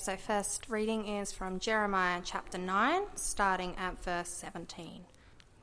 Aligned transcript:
So 0.00 0.16
first 0.16 0.70
reading 0.70 1.06
is 1.06 1.30
from 1.30 1.58
Jeremiah 1.58 2.22
chapter 2.24 2.56
9, 2.56 3.02
starting 3.16 3.74
at 3.76 4.02
verse 4.02 4.30
17. 4.30 5.04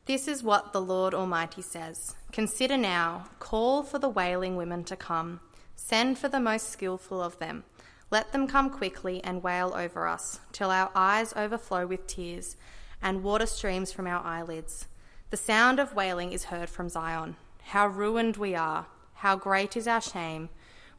This 0.06 0.28
is 0.28 0.44
what 0.44 0.74
the 0.74 0.80
Lord 0.80 1.16
Almighty 1.16 1.64
says 1.64 2.14
Consider 2.32 2.78
now, 2.78 3.30
call 3.40 3.82
for 3.82 3.98
the 3.98 4.08
wailing 4.08 4.56
women 4.56 4.84
to 4.84 4.96
come, 4.96 5.40
send 5.76 6.20
for 6.20 6.30
the 6.30 6.40
most 6.40 6.70
skilful 6.70 7.20
of 7.20 7.40
them. 7.40 7.64
Let 8.12 8.32
them 8.32 8.46
come 8.46 8.70
quickly 8.70 9.24
and 9.24 9.42
wail 9.42 9.74
over 9.76 10.08
us, 10.08 10.40
till 10.52 10.70
our 10.70 10.92
eyes 10.94 11.34
overflow 11.36 11.88
with 11.88 12.06
tears, 12.06 12.58
and 13.02 13.24
water 13.24 13.48
streams 13.48 13.92
from 13.92 14.06
our 14.06 14.24
eyelids. 14.24 14.86
The 15.32 15.38
sound 15.38 15.80
of 15.80 15.96
wailing 15.96 16.32
is 16.32 16.46
heard 16.46 16.70
from 16.70 16.90
Zion. 16.90 17.38
How 17.64 17.88
ruined 17.88 18.38
we 18.38 18.54
are! 18.54 18.86
How 19.16 19.36
great 19.36 19.76
is 19.76 19.88
our 19.88 20.00
shame! 20.00 20.50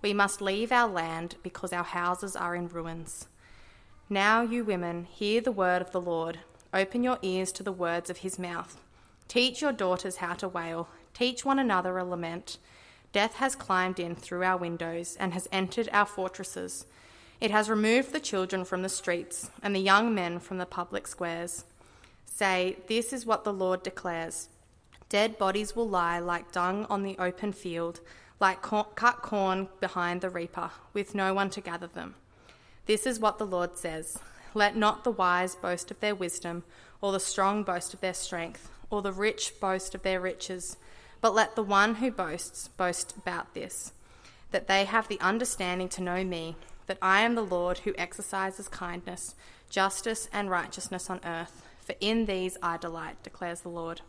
We 0.01 0.15
must 0.15 0.41
leave 0.41 0.70
our 0.70 0.88
land 0.88 1.37
because 1.43 1.73
our 1.73 1.84
houses 1.84 2.37
are 2.37 2.55
in 2.55 2.69
ruins. 2.69 3.27
Now, 4.09 4.43
you 4.43 4.65
women, 4.65 5.05
hear 5.05 5.41
the 5.41 5.52
word 5.52 5.83
of 5.83 5.93
the 5.93 6.01
Lord. 6.01 6.38
Open 6.73 7.02
your 7.02 7.19
ears 7.23 7.51
to 7.52 7.62
the 7.62 7.73
words 7.73 8.09
of 8.09 8.19
his 8.19 8.38
mouth. 8.38 8.80
Teach 9.27 9.61
your 9.61 9.73
daughters 9.73 10.16
how 10.16 10.34
to 10.34 10.48
wail. 10.48 10.88
Teach 11.15 11.45
one 11.45 11.59
another 11.59 11.98
a 11.98 12.05
lament. 12.05 12.59
Death 13.12 13.34
has 13.34 13.57
climbed 13.57 13.98
in 13.98 14.15
through 14.15 14.45
our 14.45 14.57
windows 14.57 15.16
and 15.19 15.34
has 15.34 15.48
entered 15.51 15.88
our 15.93 16.07
fortresses. 16.07 16.87
It 17.41 17.51
has 17.51 17.69
removed 17.69 18.12
the 18.12 18.21
children 18.21 18.65
from 18.65 18.83
the 18.83 18.88
streets 18.88 19.51
and 19.62 19.74
the 19.74 19.80
young 19.80 20.15
men 20.15 20.38
from 20.38 20.59
the 20.59 20.66
public 20.66 21.07
squares. 21.07 21.65
Say, 22.24 22.77
This 22.87 23.12
is 23.12 23.27
what 23.27 23.45
the 23.45 23.52
Lord 23.52 23.83
declares 23.83 24.49
Dead 25.09 25.38
bodies 25.38 25.74
will 25.74 25.88
lie 25.88 26.18
like 26.18 26.52
dung 26.52 26.85
on 26.90 27.02
the 27.02 27.16
open 27.18 27.52
field 27.52 28.01
like 28.40 28.62
cut 28.62 29.22
corn 29.22 29.68
behind 29.80 30.20
the 30.20 30.30
reaper, 30.30 30.70
with 30.92 31.14
no 31.14 31.34
one 31.34 31.50
to 31.50 31.60
gather 31.60 31.86
them. 31.86 32.14
This 32.86 33.06
is 33.06 33.20
what 33.20 33.38
the 33.38 33.46
Lord 33.46 33.76
says 33.76 34.18
Let 34.54 34.76
not 34.76 35.04
the 35.04 35.10
wise 35.10 35.54
boast 35.54 35.90
of 35.90 36.00
their 36.00 36.14
wisdom, 36.14 36.64
or 37.00 37.12
the 37.12 37.20
strong 37.20 37.62
boast 37.62 37.94
of 37.94 38.00
their 38.00 38.14
strength, 38.14 38.70
or 38.90 39.02
the 39.02 39.12
rich 39.12 39.54
boast 39.60 39.94
of 39.94 40.02
their 40.02 40.20
riches, 40.20 40.76
but 41.20 41.34
let 41.34 41.56
the 41.56 41.62
one 41.62 41.96
who 41.96 42.10
boasts 42.10 42.68
boast 42.68 43.16
about 43.16 43.54
this, 43.54 43.92
that 44.50 44.68
they 44.68 44.84
have 44.84 45.09
the 45.09 45.20
understanding 45.20 45.88
to 45.90 46.02
know 46.02 46.24
me, 46.24 46.56
that 46.86 46.98
I 47.02 47.20
am 47.20 47.34
the 47.34 47.42
Lord 47.42 47.78
who 47.78 47.94
exercises 47.98 48.68
kindness, 48.68 49.34
justice, 49.68 50.28
and 50.32 50.50
righteousness 50.50 51.10
on 51.10 51.20
earth. 51.24 51.62
For 51.80 51.94
in 52.00 52.26
these 52.26 52.56
I 52.62 52.76
delight, 52.76 53.22
declares 53.22 53.60
the 53.60 53.68
Lord. 53.68 54.00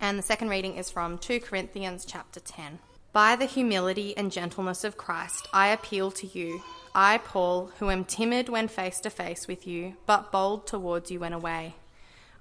And 0.00 0.18
the 0.18 0.22
second 0.22 0.48
reading 0.50 0.76
is 0.76 0.90
from 0.90 1.18
2 1.18 1.40
Corinthians 1.40 2.04
chapter 2.04 2.40
10. 2.40 2.78
By 3.16 3.34
the 3.34 3.46
humility 3.46 4.14
and 4.14 4.30
gentleness 4.30 4.84
of 4.84 4.98
Christ, 4.98 5.48
I 5.50 5.68
appeal 5.68 6.10
to 6.10 6.26
you. 6.26 6.60
I, 6.94 7.16
Paul, 7.16 7.70
who 7.78 7.88
am 7.88 8.04
timid 8.04 8.50
when 8.50 8.68
face 8.68 9.00
to 9.00 9.08
face 9.08 9.48
with 9.48 9.66
you, 9.66 9.94
but 10.04 10.30
bold 10.30 10.66
towards 10.66 11.10
you 11.10 11.20
when 11.20 11.32
away. 11.32 11.76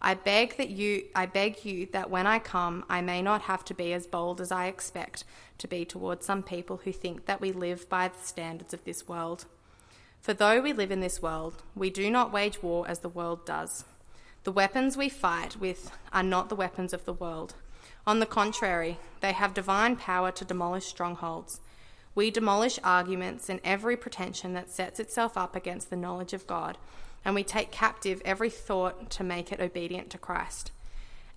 I 0.01 0.15
beg 0.15 0.57
that 0.57 0.67
you 0.67 1.03
I 1.15 1.27
beg 1.27 1.63
you 1.63 1.87
that 1.93 2.09
when 2.09 2.27
I 2.27 2.39
come 2.39 2.83
I 2.89 2.99
may 2.99 3.21
not 3.21 3.43
have 3.43 3.63
to 3.65 3.73
be 3.73 3.93
as 3.93 4.05
bold 4.05 4.41
as 4.41 4.51
I 4.51 4.65
expect 4.65 5.23
to 5.59 5.67
be 5.69 5.85
towards 5.85 6.25
some 6.25 6.43
people 6.43 6.81
who 6.83 6.91
think 6.91 7.25
that 7.25 7.39
we 7.39 7.53
live 7.53 7.87
by 7.87 8.09
the 8.09 8.21
standards 8.21 8.73
of 8.73 8.83
this 8.83 9.07
world. 9.07 9.45
For 10.19 10.33
though 10.33 10.59
we 10.59 10.73
live 10.73 10.91
in 10.91 10.99
this 10.99 11.21
world, 11.21 11.63
we 11.73 11.89
do 11.89 12.11
not 12.11 12.33
wage 12.33 12.61
war 12.61 12.85
as 12.85 12.99
the 12.99 13.07
world 13.07 13.45
does. 13.45 13.85
The 14.43 14.51
weapons 14.51 14.97
we 14.97 15.07
fight 15.07 15.55
with 15.55 15.89
are 16.11 16.21
not 16.21 16.49
the 16.49 16.55
weapons 16.55 16.91
of 16.91 17.05
the 17.05 17.13
world. 17.13 17.55
On 18.07 18.19
the 18.19 18.25
contrary, 18.25 18.97
they 19.21 19.33
have 19.33 19.53
divine 19.53 19.95
power 19.95 20.31
to 20.31 20.45
demolish 20.45 20.85
strongholds. 20.85 21.59
We 22.13 22.31
demolish 22.31 22.79
arguments 22.83 23.49
and 23.49 23.59
every 23.63 23.97
pretension 23.97 24.53
that 24.53 24.69
sets 24.69 24.99
itself 24.99 25.37
up 25.37 25.55
against 25.55 25.89
the 25.89 25.95
knowledge 25.95 26.33
of 26.33 26.47
God, 26.47 26.77
and 27.25 27.35
we 27.35 27.43
take 27.43 27.71
captive 27.71 28.21
every 28.23 28.49
thought 28.49 29.09
to 29.11 29.23
make 29.23 29.51
it 29.51 29.59
obedient 29.59 30.09
to 30.11 30.17
Christ. 30.17 30.71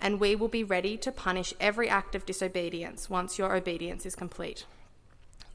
And 0.00 0.20
we 0.20 0.36
will 0.36 0.48
be 0.48 0.62
ready 0.62 0.96
to 0.98 1.10
punish 1.10 1.54
every 1.58 1.88
act 1.88 2.14
of 2.14 2.26
disobedience 2.26 3.10
once 3.10 3.38
your 3.38 3.56
obedience 3.56 4.06
is 4.06 4.14
complete. 4.14 4.66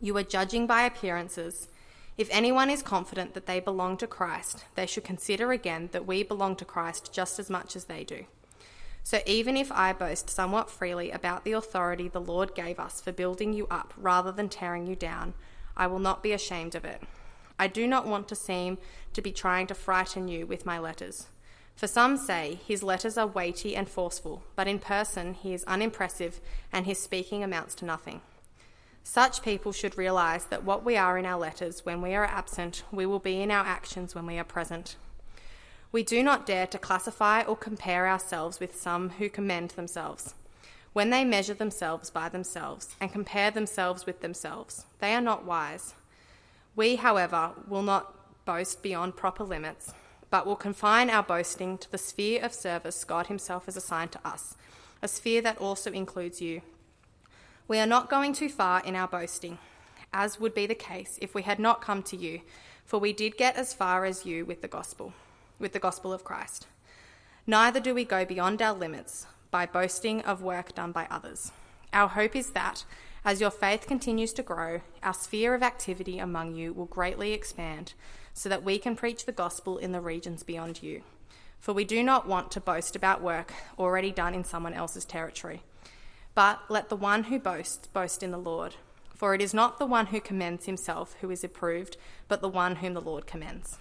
You 0.01 0.17
are 0.17 0.23
judging 0.23 0.67
by 0.67 0.83
appearances. 0.83 1.69
If 2.17 2.27
anyone 2.29 2.69
is 2.69 2.81
confident 2.81 3.33
that 3.35 3.45
they 3.45 3.61
belong 3.61 3.95
to 3.97 4.07
Christ, 4.07 4.65
they 4.75 4.85
should 4.85 5.05
consider 5.05 5.53
again 5.53 5.89
that 5.93 6.05
we 6.05 6.23
belong 6.23 6.57
to 6.57 6.65
Christ 6.65 7.13
just 7.13 7.39
as 7.39 7.49
much 7.49 7.77
as 7.77 7.85
they 7.85 8.03
do. 8.03 8.25
So 9.03 9.19
even 9.25 9.57
if 9.57 9.71
I 9.71 9.91
boast 9.91 10.29
somewhat 10.29 10.69
freely 10.69 11.11
about 11.11 11.43
the 11.43 11.51
authority 11.51 12.07
the 12.07 12.21
Lord 12.21 12.55
gave 12.55 12.79
us 12.79 13.01
for 13.01 13.11
building 13.11 13.53
you 13.53 13.67
up 13.69 13.93
rather 13.97 14.31
than 14.31 14.47
tearing 14.47 14.87
you 14.87 14.95
down, 14.95 15.33
I 15.75 15.87
will 15.87 15.99
not 15.99 16.23
be 16.23 16.31
ashamed 16.31 16.73
of 16.73 16.85
it. 16.85 17.01
I 17.59 17.67
do 17.67 17.85
not 17.85 18.07
want 18.07 18.27
to 18.29 18.35
seem 18.35 18.77
to 19.13 19.21
be 19.21 19.31
trying 19.31 19.67
to 19.67 19.75
frighten 19.75 20.27
you 20.27 20.47
with 20.47 20.65
my 20.65 20.79
letters. 20.79 21.27
For 21.75 21.87
some 21.87 22.17
say 22.17 22.59
his 22.65 22.83
letters 22.83 23.17
are 23.17 23.27
weighty 23.27 23.75
and 23.75 23.89
forceful, 23.89 24.43
but 24.55 24.67
in 24.67 24.79
person 24.79 25.33
he 25.33 25.53
is 25.53 25.63
unimpressive 25.65 26.39
and 26.71 26.85
his 26.85 27.01
speaking 27.01 27.43
amounts 27.43 27.75
to 27.75 27.85
nothing. 27.85 28.21
Such 29.03 29.41
people 29.43 29.73
should 29.73 29.97
realize 29.97 30.45
that 30.45 30.63
what 30.63 30.85
we 30.85 30.95
are 30.95 31.17
in 31.17 31.25
our 31.25 31.37
letters 31.37 31.85
when 31.85 32.01
we 32.01 32.15
are 32.15 32.25
absent, 32.25 32.83
we 32.91 33.05
will 33.05 33.19
be 33.19 33.41
in 33.41 33.51
our 33.51 33.65
actions 33.65 34.15
when 34.15 34.25
we 34.25 34.39
are 34.39 34.45
present. 34.45 34.95
We 35.93 36.01
do 36.01 36.23
not 36.23 36.47
dare 36.47 36.65
to 36.65 36.79
classify 36.79 37.43
or 37.43 37.55
compare 37.55 38.07
ourselves 38.07 38.59
with 38.59 38.75
some 38.75 39.11
who 39.11 39.29
commend 39.29 39.69
themselves. 39.71 40.33
When 40.91 41.11
they 41.11 41.23
measure 41.23 41.53
themselves 41.53 42.09
by 42.09 42.29
themselves 42.29 42.95
and 42.99 43.11
compare 43.11 43.51
themselves 43.51 44.07
with 44.07 44.21
themselves, 44.21 44.85
they 44.97 45.13
are 45.13 45.21
not 45.21 45.45
wise. 45.45 45.93
We, 46.75 46.95
however, 46.95 47.51
will 47.67 47.83
not 47.83 48.43
boast 48.43 48.81
beyond 48.81 49.15
proper 49.15 49.43
limits, 49.43 49.93
but 50.31 50.47
will 50.47 50.55
confine 50.55 51.11
our 51.11 51.21
boasting 51.21 51.77
to 51.77 51.91
the 51.91 51.99
sphere 51.99 52.43
of 52.43 52.55
service 52.55 53.03
God 53.03 53.27
Himself 53.27 53.65
has 53.65 53.77
assigned 53.77 54.13
to 54.13 54.27
us, 54.27 54.55
a 55.03 55.07
sphere 55.07 55.43
that 55.43 55.59
also 55.59 55.91
includes 55.91 56.41
you. 56.41 56.63
We 57.67 57.77
are 57.77 57.85
not 57.85 58.09
going 58.09 58.33
too 58.33 58.49
far 58.49 58.81
in 58.83 58.95
our 58.95 59.07
boasting, 59.07 59.59
as 60.11 60.39
would 60.39 60.55
be 60.55 60.65
the 60.65 60.73
case 60.73 61.19
if 61.21 61.35
we 61.35 61.43
had 61.43 61.59
not 61.59 61.81
come 61.81 62.01
to 62.01 62.17
you, 62.17 62.41
for 62.83 62.97
we 62.97 63.13
did 63.13 63.37
get 63.37 63.57
as 63.57 63.75
far 63.75 64.05
as 64.05 64.25
you 64.25 64.43
with 64.43 64.63
the 64.63 64.67
gospel 64.67 65.13
with 65.59 65.73
the 65.73 65.79
gospel 65.79 66.13
of 66.13 66.23
Christ. 66.23 66.67
Neither 67.45 67.79
do 67.79 67.93
we 67.93 68.05
go 68.05 68.25
beyond 68.25 68.61
our 68.61 68.73
limits 68.73 69.27
by 69.51 69.65
boasting 69.65 70.21
of 70.21 70.41
work 70.41 70.73
done 70.73 70.91
by 70.91 71.07
others. 71.11 71.51
Our 71.91 72.07
hope 72.07 72.35
is 72.35 72.51
that, 72.51 72.85
as 73.25 73.39
your 73.39 73.51
faith 73.51 73.85
continues 73.87 74.33
to 74.33 74.43
grow, 74.43 74.81
our 75.01 75.13
sphere 75.13 75.53
of 75.53 75.61
activity 75.61 76.19
among 76.19 76.55
you 76.55 76.73
will 76.73 76.85
greatly 76.85 77.33
expand, 77.33 77.93
so 78.33 78.49
that 78.49 78.63
we 78.63 78.79
can 78.79 78.95
preach 78.95 79.25
the 79.25 79.31
gospel 79.31 79.77
in 79.77 79.91
the 79.91 80.01
regions 80.01 80.43
beyond 80.43 80.81
you. 80.81 81.03
For 81.59 81.71
we 81.71 81.85
do 81.85 82.03
not 82.03 82.27
want 82.27 82.51
to 82.51 82.59
boast 82.59 82.95
about 82.95 83.21
work 83.21 83.53
already 83.77 84.11
done 84.11 84.33
in 84.33 84.43
someone 84.43 84.73
else's 84.73 85.05
territory. 85.05 85.61
But 86.35 86.59
let 86.67 86.89
the 86.89 86.95
one 86.95 87.25
who 87.25 87.39
boasts 87.39 87.87
boast 87.87 88.23
in 88.23 88.31
the 88.31 88.37
Lord. 88.37 88.75
For 89.15 89.33
it 89.33 89.41
is 89.41 89.53
not 89.53 89.79
the 89.79 89.85
one 89.85 90.07
who 90.07 90.19
commends 90.19 90.65
himself 90.65 91.15
who 91.21 91.29
is 91.29 91.43
approved, 91.43 91.95
but 92.27 92.41
the 92.41 92.49
one 92.49 92.77
whom 92.77 92.95
the 92.95 93.01
Lord 93.01 93.27
commends. 93.27 93.77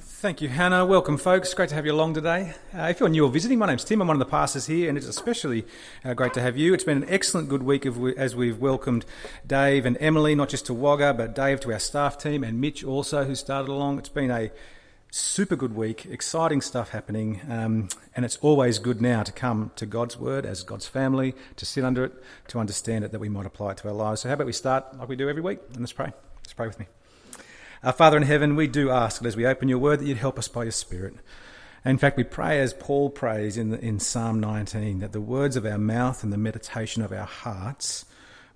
Thank 0.00 0.40
you, 0.40 0.48
Hannah. 0.48 0.86
Welcome, 0.86 1.18
folks. 1.18 1.52
Great 1.54 1.70
to 1.70 1.74
have 1.74 1.84
you 1.84 1.92
along 1.92 2.14
today. 2.14 2.54
Uh, 2.72 2.82
if 2.84 3.00
you're 3.00 3.08
new 3.08 3.24
or 3.24 3.30
visiting, 3.30 3.58
my 3.58 3.66
name's 3.66 3.82
Tim. 3.82 4.00
I'm 4.00 4.06
one 4.06 4.14
of 4.14 4.20
the 4.20 4.30
pastors 4.30 4.66
here, 4.66 4.88
and 4.88 4.96
it's 4.96 5.08
especially 5.08 5.64
uh, 6.04 6.14
great 6.14 6.34
to 6.34 6.40
have 6.40 6.56
you. 6.56 6.72
It's 6.72 6.84
been 6.84 7.02
an 7.02 7.08
excellent, 7.08 7.48
good 7.48 7.64
week 7.64 7.84
of, 7.84 8.00
as 8.16 8.36
we've 8.36 8.60
welcomed 8.60 9.04
Dave 9.44 9.84
and 9.84 9.96
Emily, 9.98 10.36
not 10.36 10.50
just 10.50 10.66
to 10.66 10.74
Wagga, 10.74 11.14
but 11.14 11.34
Dave 11.34 11.58
to 11.60 11.72
our 11.72 11.80
staff 11.80 12.16
team, 12.16 12.44
and 12.44 12.60
Mitch 12.60 12.84
also, 12.84 13.24
who 13.24 13.34
started 13.34 13.68
along. 13.70 13.98
It's 13.98 14.08
been 14.08 14.30
a 14.30 14.52
super 15.10 15.56
good 15.56 15.74
week, 15.74 16.06
exciting 16.06 16.60
stuff 16.60 16.90
happening, 16.90 17.40
um, 17.48 17.88
and 18.14 18.24
it's 18.24 18.36
always 18.36 18.78
good 18.78 19.02
now 19.02 19.24
to 19.24 19.32
come 19.32 19.72
to 19.74 19.84
God's 19.84 20.16
Word 20.16 20.46
as 20.46 20.62
God's 20.62 20.86
family, 20.86 21.34
to 21.56 21.66
sit 21.66 21.82
under 21.82 22.04
it, 22.04 22.12
to 22.48 22.60
understand 22.60 23.04
it, 23.04 23.10
that 23.10 23.18
we 23.18 23.28
might 23.28 23.46
apply 23.46 23.72
it 23.72 23.78
to 23.78 23.88
our 23.88 23.94
lives. 23.94 24.20
So, 24.20 24.28
how 24.28 24.34
about 24.34 24.46
we 24.46 24.52
start 24.52 24.96
like 24.96 25.08
we 25.08 25.16
do 25.16 25.28
every 25.28 25.42
week? 25.42 25.58
And 25.72 25.80
let's 25.80 25.92
pray. 25.92 26.12
Let's 26.44 26.52
pray 26.52 26.68
with 26.68 26.78
me. 26.78 26.86
Our 27.82 27.92
Father 27.92 28.16
in 28.16 28.24
heaven, 28.24 28.56
we 28.56 28.66
do 28.66 28.90
ask 28.90 29.20
that 29.20 29.28
as 29.28 29.36
we 29.36 29.46
open 29.46 29.68
your 29.68 29.78
word 29.78 30.00
that 30.00 30.06
you'd 30.06 30.18
help 30.18 30.38
us 30.38 30.48
by 30.48 30.64
your 30.64 30.72
Spirit. 30.72 31.14
In 31.84 31.98
fact, 31.98 32.16
we 32.16 32.24
pray 32.24 32.60
as 32.60 32.74
Paul 32.74 33.08
prays 33.08 33.56
in, 33.56 33.74
in 33.74 34.00
Psalm 34.00 34.40
19 34.40 34.98
that 34.98 35.12
the 35.12 35.20
words 35.20 35.56
of 35.56 35.64
our 35.64 35.78
mouth 35.78 36.24
and 36.24 36.32
the 36.32 36.36
meditation 36.38 37.02
of 37.02 37.12
our 37.12 37.26
hearts 37.26 38.04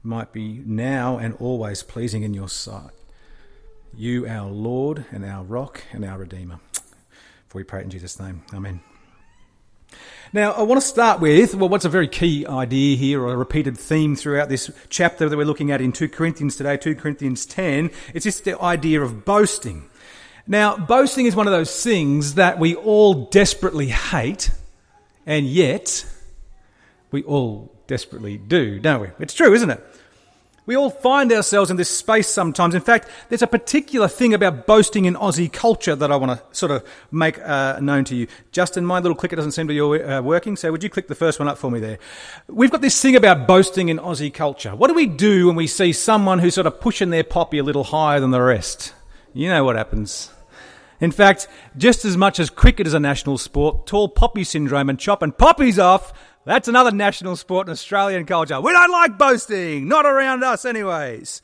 might 0.02 0.32
be 0.32 0.62
now 0.66 1.18
and 1.18 1.34
always 1.34 1.82
pleasing 1.82 2.24
in 2.24 2.34
your 2.34 2.48
sight. 2.48 2.90
You, 3.94 4.26
our 4.26 4.50
Lord 4.50 5.04
and 5.12 5.24
our 5.24 5.44
rock 5.44 5.84
and 5.92 6.04
our 6.04 6.18
Redeemer. 6.18 6.58
For 7.48 7.58
we 7.58 7.64
pray 7.64 7.82
in 7.82 7.90
Jesus' 7.90 8.18
name. 8.18 8.42
Amen. 8.52 8.80
Now, 10.34 10.52
I 10.52 10.62
want 10.62 10.80
to 10.80 10.86
start 10.86 11.20
with, 11.20 11.54
well, 11.54 11.68
what's 11.68 11.84
a 11.84 11.90
very 11.90 12.08
key 12.08 12.46
idea 12.46 12.96
here, 12.96 13.22
or 13.22 13.34
a 13.34 13.36
repeated 13.36 13.76
theme 13.76 14.16
throughout 14.16 14.48
this 14.48 14.70
chapter 14.88 15.28
that 15.28 15.36
we're 15.36 15.44
looking 15.44 15.70
at 15.70 15.82
in 15.82 15.92
2 15.92 16.08
Corinthians 16.08 16.56
today, 16.56 16.78
2 16.78 16.94
Corinthians 16.94 17.44
10. 17.44 17.90
It's 18.14 18.24
just 18.24 18.44
the 18.44 18.58
idea 18.58 19.02
of 19.02 19.26
boasting. 19.26 19.90
Now, 20.46 20.76
boasting 20.76 21.26
is 21.26 21.36
one 21.36 21.46
of 21.46 21.52
those 21.52 21.82
things 21.82 22.34
that 22.34 22.58
we 22.58 22.74
all 22.74 23.26
desperately 23.26 23.88
hate, 23.88 24.50
and 25.26 25.46
yet 25.46 26.06
we 27.10 27.22
all 27.24 27.70
desperately 27.86 28.38
do, 28.38 28.78
don't 28.78 29.02
we? 29.02 29.08
It's 29.20 29.34
true, 29.34 29.52
isn't 29.52 29.68
it? 29.68 29.84
We 30.64 30.76
all 30.76 30.90
find 30.90 31.32
ourselves 31.32 31.72
in 31.72 31.76
this 31.76 31.90
space 31.90 32.28
sometimes. 32.28 32.76
In 32.76 32.82
fact, 32.82 33.08
there's 33.28 33.42
a 33.42 33.48
particular 33.48 34.06
thing 34.06 34.32
about 34.32 34.64
boasting 34.64 35.06
in 35.06 35.14
Aussie 35.14 35.52
culture 35.52 35.96
that 35.96 36.12
I 36.12 36.16
want 36.16 36.38
to 36.38 36.56
sort 36.56 36.70
of 36.70 36.84
make 37.10 37.40
uh, 37.40 37.80
known 37.80 38.04
to 38.04 38.14
you. 38.14 38.28
Justin, 38.52 38.86
my 38.86 39.00
little 39.00 39.16
clicker 39.16 39.34
doesn't 39.34 39.52
seem 39.52 39.66
to 39.66 39.74
be 39.74 40.04
uh, 40.04 40.22
working, 40.22 40.54
so 40.54 40.70
would 40.70 40.84
you 40.84 40.88
click 40.88 41.08
the 41.08 41.16
first 41.16 41.40
one 41.40 41.48
up 41.48 41.58
for 41.58 41.68
me 41.68 41.80
there? 41.80 41.98
We've 42.46 42.70
got 42.70 42.80
this 42.80 43.00
thing 43.02 43.16
about 43.16 43.48
boasting 43.48 43.88
in 43.88 43.98
Aussie 43.98 44.32
culture. 44.32 44.76
What 44.76 44.86
do 44.86 44.94
we 44.94 45.06
do 45.06 45.48
when 45.48 45.56
we 45.56 45.66
see 45.66 45.92
someone 45.92 46.38
who's 46.38 46.54
sort 46.54 46.68
of 46.68 46.80
pushing 46.80 47.10
their 47.10 47.24
poppy 47.24 47.58
a 47.58 47.64
little 47.64 47.84
higher 47.84 48.20
than 48.20 48.30
the 48.30 48.40
rest? 48.40 48.94
You 49.34 49.48
know 49.48 49.64
what 49.64 49.74
happens. 49.74 50.30
In 51.00 51.10
fact, 51.10 51.48
just 51.76 52.04
as 52.04 52.16
much 52.16 52.38
as 52.38 52.48
cricket 52.50 52.86
is 52.86 52.94
a 52.94 53.00
national 53.00 53.36
sport, 53.36 53.88
tall 53.88 54.08
poppy 54.08 54.44
syndrome 54.44 54.88
and 54.88 54.96
chopping 54.96 55.32
poppies 55.32 55.80
off 55.80 56.12
that's 56.44 56.68
another 56.68 56.90
national 56.90 57.36
sport 57.36 57.68
in 57.68 57.72
Australian 57.72 58.26
culture. 58.26 58.60
We 58.60 58.72
don't 58.72 58.90
like 58.90 59.16
boasting, 59.16 59.86
not 59.86 60.06
around 60.06 60.42
us, 60.42 60.64
anyways. 60.64 61.40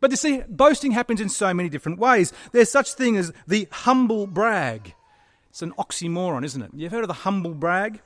But 0.00 0.10
you 0.10 0.16
see, 0.16 0.42
boasting 0.48 0.92
happens 0.92 1.20
in 1.20 1.28
so 1.28 1.52
many 1.52 1.68
different 1.68 1.98
ways. 1.98 2.32
There's 2.52 2.70
such 2.70 2.94
thing 2.94 3.18
as 3.18 3.32
the 3.46 3.68
humble 3.70 4.26
brag. 4.26 4.94
It's 5.50 5.62
an 5.62 5.72
oxymoron, 5.72 6.44
isn't 6.44 6.62
it? 6.62 6.70
You've 6.74 6.92
heard 6.92 7.04
of 7.04 7.08
the 7.08 7.14
humble 7.14 7.54
brag? 7.54 8.00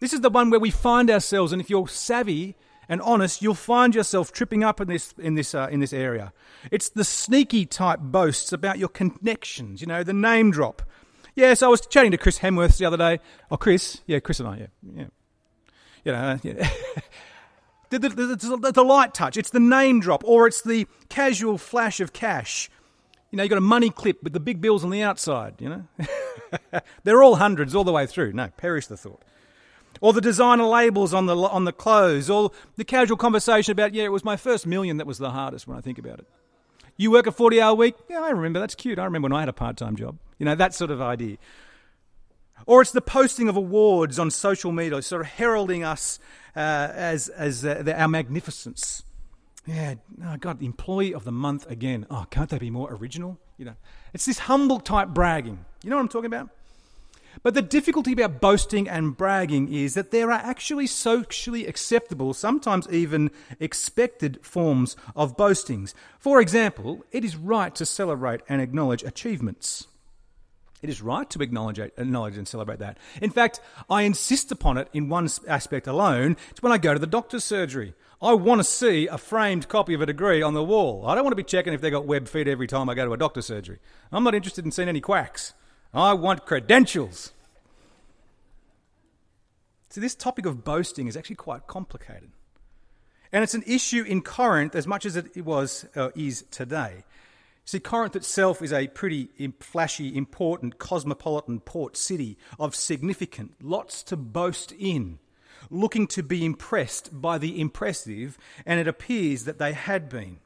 This 0.00 0.12
is 0.12 0.20
the 0.20 0.30
one 0.30 0.50
where 0.50 0.60
we 0.60 0.70
find 0.70 1.10
ourselves, 1.10 1.52
and 1.52 1.60
if 1.60 1.68
you're 1.68 1.88
savvy 1.88 2.54
and 2.88 3.02
honest, 3.02 3.42
you'll 3.42 3.54
find 3.54 3.94
yourself 3.94 4.32
tripping 4.32 4.62
up 4.62 4.80
in 4.80 4.88
this 4.88 5.12
in 5.18 5.34
this 5.34 5.54
uh, 5.54 5.68
in 5.70 5.80
this 5.80 5.92
area. 5.92 6.32
It's 6.70 6.88
the 6.88 7.04
sneaky 7.04 7.66
type 7.66 7.98
boasts 8.00 8.52
about 8.52 8.78
your 8.78 8.88
connections. 8.88 9.80
You 9.80 9.88
know, 9.88 10.02
the 10.02 10.12
name 10.12 10.50
drop. 10.50 10.82
Yes, 11.34 11.62
I 11.62 11.68
was 11.68 11.86
chatting 11.86 12.12
to 12.12 12.18
Chris 12.18 12.38
Hemsworth 12.38 12.78
the 12.78 12.86
other 12.86 12.96
day. 12.96 13.20
Oh, 13.50 13.58
Chris, 13.58 14.00
yeah, 14.06 14.20
Chris 14.20 14.40
and 14.40 14.48
I, 14.48 14.56
yeah, 14.56 14.66
yeah 14.94 15.06
you 16.06 16.12
know, 16.12 16.38
the, 17.90 18.72
the, 18.74 18.84
light 18.84 19.12
touch, 19.12 19.36
it's 19.36 19.50
the 19.50 19.60
name 19.60 20.00
drop, 20.00 20.22
or 20.24 20.46
it's 20.46 20.62
the 20.62 20.86
casual 21.08 21.58
flash 21.58 22.00
of 22.00 22.12
cash. 22.12 22.70
You 23.30 23.36
know, 23.36 23.42
you've 23.42 23.50
got 23.50 23.58
a 23.58 23.60
money 23.60 23.90
clip 23.90 24.22
with 24.22 24.32
the 24.32 24.40
big 24.40 24.60
bills 24.60 24.84
on 24.84 24.90
the 24.90 25.02
outside, 25.02 25.54
you 25.58 25.68
know. 25.68 26.80
They're 27.04 27.22
all 27.22 27.36
hundreds 27.36 27.74
all 27.74 27.84
the 27.84 27.92
way 27.92 28.06
through. 28.06 28.32
No, 28.32 28.48
perish 28.56 28.86
the 28.86 28.96
thought. 28.96 29.22
Or 30.00 30.12
the 30.12 30.20
designer 30.20 30.64
labels 30.64 31.12
on 31.12 31.26
the, 31.26 31.36
on 31.36 31.64
the 31.64 31.72
clothes, 31.72 32.30
or 32.30 32.52
the 32.76 32.84
casual 32.84 33.16
conversation 33.16 33.72
about, 33.72 33.94
yeah, 33.94 34.04
it 34.04 34.12
was 34.12 34.24
my 34.24 34.36
first 34.36 34.66
million 34.66 34.98
that 34.98 35.06
was 35.06 35.18
the 35.18 35.30
hardest 35.30 35.66
when 35.66 35.76
I 35.76 35.80
think 35.80 35.98
about 35.98 36.20
it. 36.20 36.26
You 36.96 37.10
work 37.10 37.26
a 37.26 37.32
40 37.32 37.60
hour 37.60 37.74
week? 37.74 37.96
Yeah, 38.08 38.22
I 38.22 38.30
remember. 38.30 38.60
That's 38.60 38.74
cute. 38.74 38.98
I 38.98 39.04
remember 39.04 39.26
when 39.26 39.32
I 39.32 39.40
had 39.40 39.48
a 39.48 39.52
part 39.52 39.76
time 39.76 39.96
job. 39.96 40.18
You 40.38 40.46
know, 40.46 40.54
that 40.54 40.72
sort 40.72 40.90
of 40.90 41.02
idea. 41.02 41.36
Or 42.64 42.80
it's 42.80 42.90
the 42.90 43.00
posting 43.00 43.48
of 43.48 43.56
awards 43.56 44.18
on 44.18 44.30
social 44.30 44.72
media, 44.72 45.02
sort 45.02 45.22
of 45.22 45.28
heralding 45.28 45.84
us 45.84 46.18
uh, 46.56 46.60
as, 46.94 47.28
as 47.28 47.64
uh, 47.64 47.82
the, 47.82 48.00
our 48.00 48.08
magnificence. 48.08 49.02
Yeah, 49.66 49.94
oh 50.24 50.36
God, 50.38 50.62
employee 50.62 51.12
of 51.12 51.24
the 51.24 51.32
month 51.32 51.68
again. 51.70 52.06
Oh, 52.10 52.26
can't 52.30 52.48
they 52.48 52.58
be 52.58 52.70
more 52.70 52.92
original? 52.92 53.38
You 53.58 53.66
know, 53.66 53.76
it's 54.14 54.26
this 54.26 54.38
humble 54.40 54.80
type 54.80 55.08
bragging. 55.08 55.64
You 55.82 55.90
know 55.90 55.96
what 55.96 56.02
I'm 56.02 56.08
talking 56.08 56.26
about? 56.26 56.50
But 57.42 57.54
the 57.54 57.62
difficulty 57.62 58.12
about 58.12 58.40
boasting 58.40 58.88
and 58.88 59.16
bragging 59.16 59.72
is 59.72 59.94
that 59.94 60.10
there 60.10 60.30
are 60.30 60.40
actually 60.40 60.86
socially 60.86 61.66
acceptable, 61.66 62.32
sometimes 62.32 62.88
even 62.90 63.30
expected 63.60 64.38
forms 64.42 64.96
of 65.14 65.36
boastings. 65.36 65.94
For 66.18 66.40
example, 66.40 67.04
it 67.12 67.24
is 67.24 67.36
right 67.36 67.74
to 67.74 67.84
celebrate 67.84 68.40
and 68.48 68.62
acknowledge 68.62 69.02
achievements. 69.02 69.86
It 70.86 70.90
is 70.90 71.02
right 71.02 71.28
to 71.30 71.42
acknowledge, 71.42 71.80
acknowledge 71.80 72.38
and 72.38 72.46
celebrate 72.46 72.78
that. 72.78 72.96
In 73.20 73.30
fact, 73.30 73.58
I 73.90 74.02
insist 74.02 74.52
upon 74.52 74.78
it 74.78 74.88
in 74.92 75.08
one 75.08 75.28
aspect 75.48 75.88
alone. 75.88 76.36
It's 76.52 76.62
when 76.62 76.70
I 76.70 76.78
go 76.78 76.94
to 76.94 77.00
the 77.00 77.08
doctor's 77.08 77.42
surgery. 77.42 77.94
I 78.22 78.34
want 78.34 78.60
to 78.60 78.64
see 78.64 79.08
a 79.08 79.18
framed 79.18 79.66
copy 79.66 79.94
of 79.94 80.00
a 80.00 80.06
degree 80.06 80.42
on 80.42 80.54
the 80.54 80.62
wall. 80.62 81.04
I 81.04 81.16
don't 81.16 81.24
want 81.24 81.32
to 81.32 81.42
be 81.42 81.42
checking 81.42 81.72
if 81.72 81.80
they 81.80 81.90
got 81.90 82.06
web 82.06 82.28
feed 82.28 82.46
every 82.46 82.68
time 82.68 82.88
I 82.88 82.94
go 82.94 83.04
to 83.04 83.12
a 83.12 83.16
doctor's 83.16 83.46
surgery. 83.46 83.80
I'm 84.12 84.22
not 84.22 84.36
interested 84.36 84.64
in 84.64 84.70
seeing 84.70 84.88
any 84.88 85.00
quacks. 85.00 85.54
I 85.92 86.12
want 86.12 86.46
credentials. 86.46 87.32
See, 89.90 90.00
this 90.00 90.14
topic 90.14 90.46
of 90.46 90.62
boasting 90.62 91.08
is 91.08 91.16
actually 91.16 91.34
quite 91.34 91.66
complicated. 91.66 92.30
And 93.32 93.42
it's 93.42 93.54
an 93.54 93.64
issue 93.66 94.04
in 94.04 94.22
Corinth 94.22 94.76
as 94.76 94.86
much 94.86 95.04
as 95.04 95.16
it 95.16 95.44
was 95.44 95.84
uh, 95.96 96.10
is 96.14 96.44
today. 96.52 97.02
See, 97.66 97.80
Corinth 97.80 98.14
itself 98.14 98.62
is 98.62 98.72
a 98.72 98.86
pretty 98.86 99.28
flashy, 99.58 100.16
important, 100.16 100.78
cosmopolitan 100.78 101.58
port 101.58 101.96
city 101.96 102.38
of 102.60 102.76
significant, 102.76 103.56
lots 103.60 104.04
to 104.04 104.16
boast 104.16 104.70
in, 104.78 105.18
looking 105.68 106.06
to 106.06 106.22
be 106.22 106.44
impressed 106.44 107.20
by 107.20 107.38
the 107.38 107.60
impressive, 107.60 108.38
and 108.64 108.78
it 108.78 108.86
appears 108.86 109.46
that 109.46 109.58
they 109.58 109.72
had 109.72 110.08
been. 110.08 110.38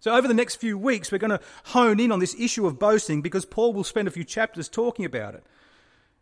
So, 0.00 0.14
over 0.14 0.28
the 0.28 0.34
next 0.34 0.56
few 0.56 0.76
weeks, 0.76 1.10
we're 1.10 1.16
going 1.16 1.30
to 1.30 1.40
hone 1.64 1.98
in 1.98 2.12
on 2.12 2.20
this 2.20 2.38
issue 2.38 2.66
of 2.66 2.78
boasting 2.78 3.22
because 3.22 3.46
Paul 3.46 3.72
will 3.72 3.82
spend 3.82 4.06
a 4.06 4.10
few 4.10 4.24
chapters 4.24 4.68
talking 4.68 5.06
about 5.06 5.34
it. 5.34 5.44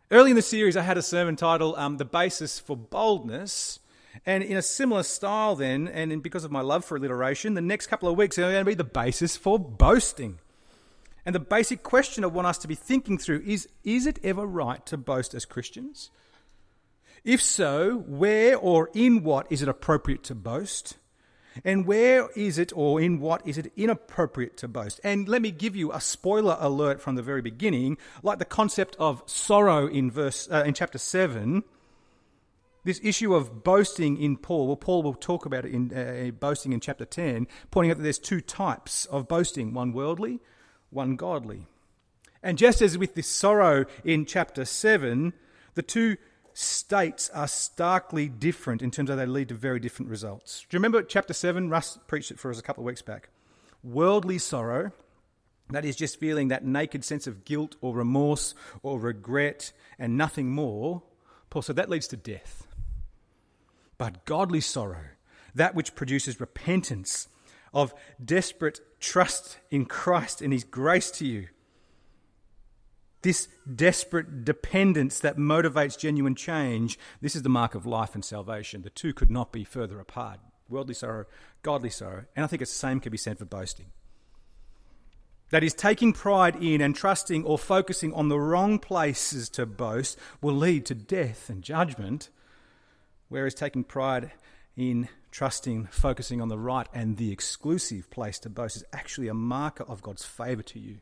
Early 0.09 0.29
in 0.29 0.37
the 0.37 0.41
series, 0.41 0.77
I 0.77 0.83
had 0.83 0.97
a 0.97 1.01
sermon 1.01 1.35
titled 1.35 1.75
um, 1.77 1.97
The 1.97 2.05
Basis 2.05 2.59
for 2.59 2.77
Boldness. 2.77 3.79
And 4.25 4.43
in 4.43 4.57
a 4.57 4.61
similar 4.61 5.03
style, 5.03 5.55
then, 5.55 5.87
and 5.87 6.21
because 6.21 6.43
of 6.43 6.51
my 6.51 6.61
love 6.61 6.83
for 6.83 6.97
alliteration, 6.97 7.53
the 7.53 7.61
next 7.61 7.87
couple 7.87 8.09
of 8.09 8.17
weeks 8.17 8.37
are 8.37 8.51
going 8.51 8.61
to 8.61 8.65
be 8.65 8.73
the 8.73 8.83
basis 8.83 9.37
for 9.37 9.59
boasting. 9.59 10.39
And 11.25 11.35
the 11.35 11.39
basic 11.39 11.83
question 11.83 12.23
I 12.23 12.27
want 12.27 12.47
us 12.47 12.57
to 12.59 12.67
be 12.67 12.75
thinking 12.75 13.17
through 13.17 13.43
is 13.45 13.67
is 13.83 14.05
it 14.05 14.19
ever 14.23 14.45
right 14.45 14.85
to 14.87 14.97
boast 14.97 15.33
as 15.33 15.45
Christians? 15.45 16.09
If 17.23 17.41
so, 17.41 18.03
where 18.07 18.57
or 18.57 18.89
in 18.93 19.23
what 19.23 19.45
is 19.51 19.61
it 19.61 19.67
appropriate 19.67 20.23
to 20.25 20.35
boast? 20.35 20.97
And 21.65 21.85
where 21.85 22.29
is 22.35 22.57
it 22.57 22.71
or 22.75 23.01
in 23.01 23.19
what 23.19 23.45
is 23.45 23.57
it 23.57 23.73
inappropriate 23.75 24.55
to 24.57 24.67
boast? 24.67 25.01
And 25.03 25.27
let 25.27 25.41
me 25.41 25.51
give 25.51 25.75
you 25.75 25.91
a 25.91 25.99
spoiler 25.99 26.57
alert 26.59 27.01
from 27.01 27.15
the 27.15 27.21
very 27.21 27.41
beginning, 27.41 27.97
like 28.23 28.39
the 28.39 28.45
concept 28.45 28.95
of 28.97 29.21
sorrow 29.25 29.87
in 29.87 30.09
verse 30.09 30.47
uh, 30.49 30.63
in 30.65 30.73
chapter 30.73 30.97
7 30.97 31.63
this 32.89 32.99
issue 33.03 33.35
of 33.35 33.63
boasting 33.63 34.19
in 34.19 34.35
Paul, 34.35 34.65
well, 34.65 34.75
Paul 34.75 35.03
will 35.03 35.13
talk 35.13 35.45
about 35.45 35.63
it 35.63 35.71
in 35.71 35.93
uh, 35.93 36.31
boasting 36.31 36.73
in 36.73 36.79
chapter 36.79 37.05
10, 37.05 37.47
pointing 37.69 37.91
out 37.91 37.97
that 37.97 38.03
there's 38.03 38.17
two 38.17 38.41
types 38.41 39.05
of 39.05 39.27
boasting 39.27 39.75
one 39.75 39.93
worldly, 39.93 40.39
one 40.89 41.15
godly. 41.15 41.67
And 42.41 42.57
just 42.57 42.81
as 42.81 42.97
with 42.97 43.13
this 43.13 43.27
sorrow 43.27 43.85
in 44.03 44.25
chapter 44.25 44.65
7, 44.65 45.33
the 45.75 45.83
two 45.83 46.17
states 46.55 47.29
are 47.29 47.47
starkly 47.47 48.27
different 48.27 48.81
in 48.81 48.89
terms 48.89 49.11
of 49.11 49.17
they 49.17 49.27
lead 49.27 49.49
to 49.49 49.53
very 49.53 49.79
different 49.79 50.09
results. 50.09 50.61
Do 50.67 50.75
you 50.75 50.79
remember 50.79 51.03
chapter 51.03 51.33
7? 51.33 51.69
Russ 51.69 51.99
preached 52.07 52.31
it 52.31 52.39
for 52.39 52.49
us 52.49 52.57
a 52.57 52.63
couple 52.63 52.81
of 52.81 52.87
weeks 52.87 53.03
back. 53.03 53.29
Worldly 53.83 54.39
sorrow, 54.39 54.93
that 55.69 55.85
is 55.85 55.95
just 55.95 56.19
feeling 56.19 56.47
that 56.47 56.65
naked 56.65 57.05
sense 57.05 57.27
of 57.27 57.45
guilt 57.45 57.75
or 57.81 57.93
remorse 57.93 58.55
or 58.81 58.99
regret 58.99 59.73
and 59.99 60.17
nothing 60.17 60.49
more. 60.49 61.03
Paul 61.51 61.61
said 61.61 61.75
that 61.75 61.87
leads 61.87 62.07
to 62.07 62.17
death 62.17 62.65
but 63.99 64.25
godly 64.25 64.61
sorrow, 64.61 65.09
that 65.53 65.75
which 65.75 65.93
produces 65.93 66.39
repentance 66.39 67.27
of 67.71 67.93
desperate 68.23 68.79
trust 68.99 69.59
in 69.69 69.85
Christ 69.85 70.41
and 70.41 70.51
His 70.51 70.63
grace 70.63 71.11
to 71.11 71.27
you. 71.27 71.49
This 73.21 73.49
desperate 73.75 74.43
dependence 74.43 75.19
that 75.19 75.37
motivates 75.37 75.99
genuine 75.99 76.33
change, 76.33 76.97
this 77.21 77.35
is 77.35 77.43
the 77.43 77.49
mark 77.49 77.75
of 77.75 77.85
life 77.85 78.15
and 78.15 78.25
salvation. 78.25 78.81
The 78.81 78.89
two 78.89 79.13
could 79.13 79.29
not 79.29 79.51
be 79.51 79.63
further 79.63 79.99
apart 79.99 80.39
worldly 80.69 80.93
sorrow, 80.93 81.25
godly 81.63 81.89
sorrow. 81.89 82.25
And 82.35 82.43
I 82.43 82.47
think 82.47 82.59
the 82.59 82.65
same 82.67 82.99
can 82.99 83.11
be 83.11 83.17
said 83.17 83.39
for 83.39 83.45
boasting. 83.45 83.87
That 85.49 85.63
is, 85.63 85.73
taking 85.73 86.13
pride 86.13 86.55
in 86.61 86.79
and 86.79 86.95
trusting 86.95 87.43
or 87.43 87.57
focusing 87.57 88.13
on 88.13 88.29
the 88.29 88.39
wrong 88.39 88.77
places 88.77 89.49
to 89.49 89.65
boast 89.65 90.17
will 90.41 90.53
lead 90.53 90.85
to 90.85 90.95
death 90.95 91.49
and 91.49 91.63
judgment 91.63 92.29
whereas 93.29 93.53
taking 93.53 93.83
pride 93.83 94.31
in 94.75 95.07
trusting, 95.31 95.87
focusing 95.91 96.41
on 96.41 96.49
the 96.49 96.57
right 96.57 96.87
and 96.93 97.17
the 97.17 97.31
exclusive 97.31 98.09
place 98.09 98.39
to 98.39 98.49
boast 98.49 98.75
is 98.75 98.83
actually 98.91 99.27
a 99.27 99.33
marker 99.33 99.83
of 99.83 100.01
God's 100.01 100.25
favour 100.25 100.63
to 100.63 100.79
you. 100.79 100.97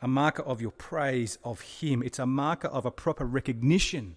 A 0.00 0.08
marker 0.08 0.42
of 0.42 0.60
your 0.60 0.72
praise 0.72 1.38
of 1.44 1.60
Him. 1.60 2.02
It's 2.02 2.18
a 2.18 2.26
marker 2.26 2.68
of 2.68 2.84
a 2.84 2.90
proper 2.90 3.24
recognition 3.24 4.16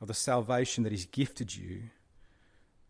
of 0.00 0.08
the 0.08 0.14
salvation 0.14 0.84
that 0.84 0.92
He's 0.92 1.06
gifted 1.06 1.56
you. 1.56 1.82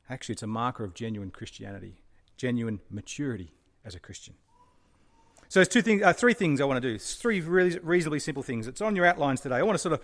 Actually, 0.09 0.35
it's 0.35 0.43
a 0.43 0.49
marker 0.49 0.83
of 0.83 0.95
genuine 0.95 1.31
Christianity, 1.31 2.01
genuine 2.37 2.81
maturity 2.91 3.53
as 3.85 3.95
a 3.95 4.01
Christian. 4.01 4.35
So 5.49 5.59
there's 5.59 5.69
two 5.69 5.83
things, 5.83 6.03
uh, 6.03 6.13
three 6.13 6.33
things 6.33 6.61
I 6.61 6.65
want 6.65 6.81
to 6.81 6.89
do. 6.93 6.99
Three 6.99 7.41
really 7.41 7.79
reasonably 7.81 8.21
simple 8.21 8.43
things. 8.43 8.67
It's 8.67 8.81
on 8.81 8.97
your 8.97 9.05
outlines 9.05 9.41
today. 9.41 9.57
I 9.57 9.63
want 9.63 9.75
to 9.75 9.79
sort 9.79 9.93
of 9.93 10.01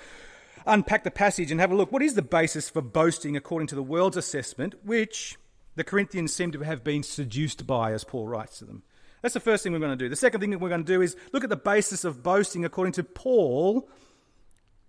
unpack 0.65 1.05
the 1.05 1.11
passage 1.11 1.51
and 1.51 1.61
have 1.61 1.71
a 1.71 1.75
look. 1.75 1.93
What 1.93 2.03
is 2.03 2.15
the 2.15 2.23
basis 2.23 2.71
for 2.71 2.83
boasting 2.83 3.37
according 3.37 3.69
to 3.69 3.75
the 3.75 3.83
world's 3.83 4.17
assessment, 4.17 4.75
which 4.85 5.37
the 5.75 5.85
Corinthians 5.85 6.33
seem 6.33 6.53
to 6.53 6.61
have 6.61 6.83
been 6.83 7.03
seduced 7.03 7.67
by, 7.67 7.93
as 7.93 8.05
Paul 8.05 8.27
writes 8.27 8.59
to 8.59 8.65
them? 8.65 8.83
That's 9.23 9.35
the 9.35 9.41
first 9.41 9.63
thing 9.63 9.73
we're 9.73 9.79
going 9.79 9.91
to 9.91 10.05
do. 10.05 10.09
The 10.09 10.17
second 10.17 10.41
thing 10.41 10.51
that 10.51 10.61
we're 10.61 10.69
going 10.69 10.85
to 10.85 10.93
do 10.93 11.03
is 11.03 11.17
look 11.33 11.45
at 11.45 11.51
the 11.51 11.57
basis 11.57 12.05
of 12.05 12.23
boasting 12.23 12.65
according 12.65 12.93
to 12.93 13.05
Paul, 13.05 13.89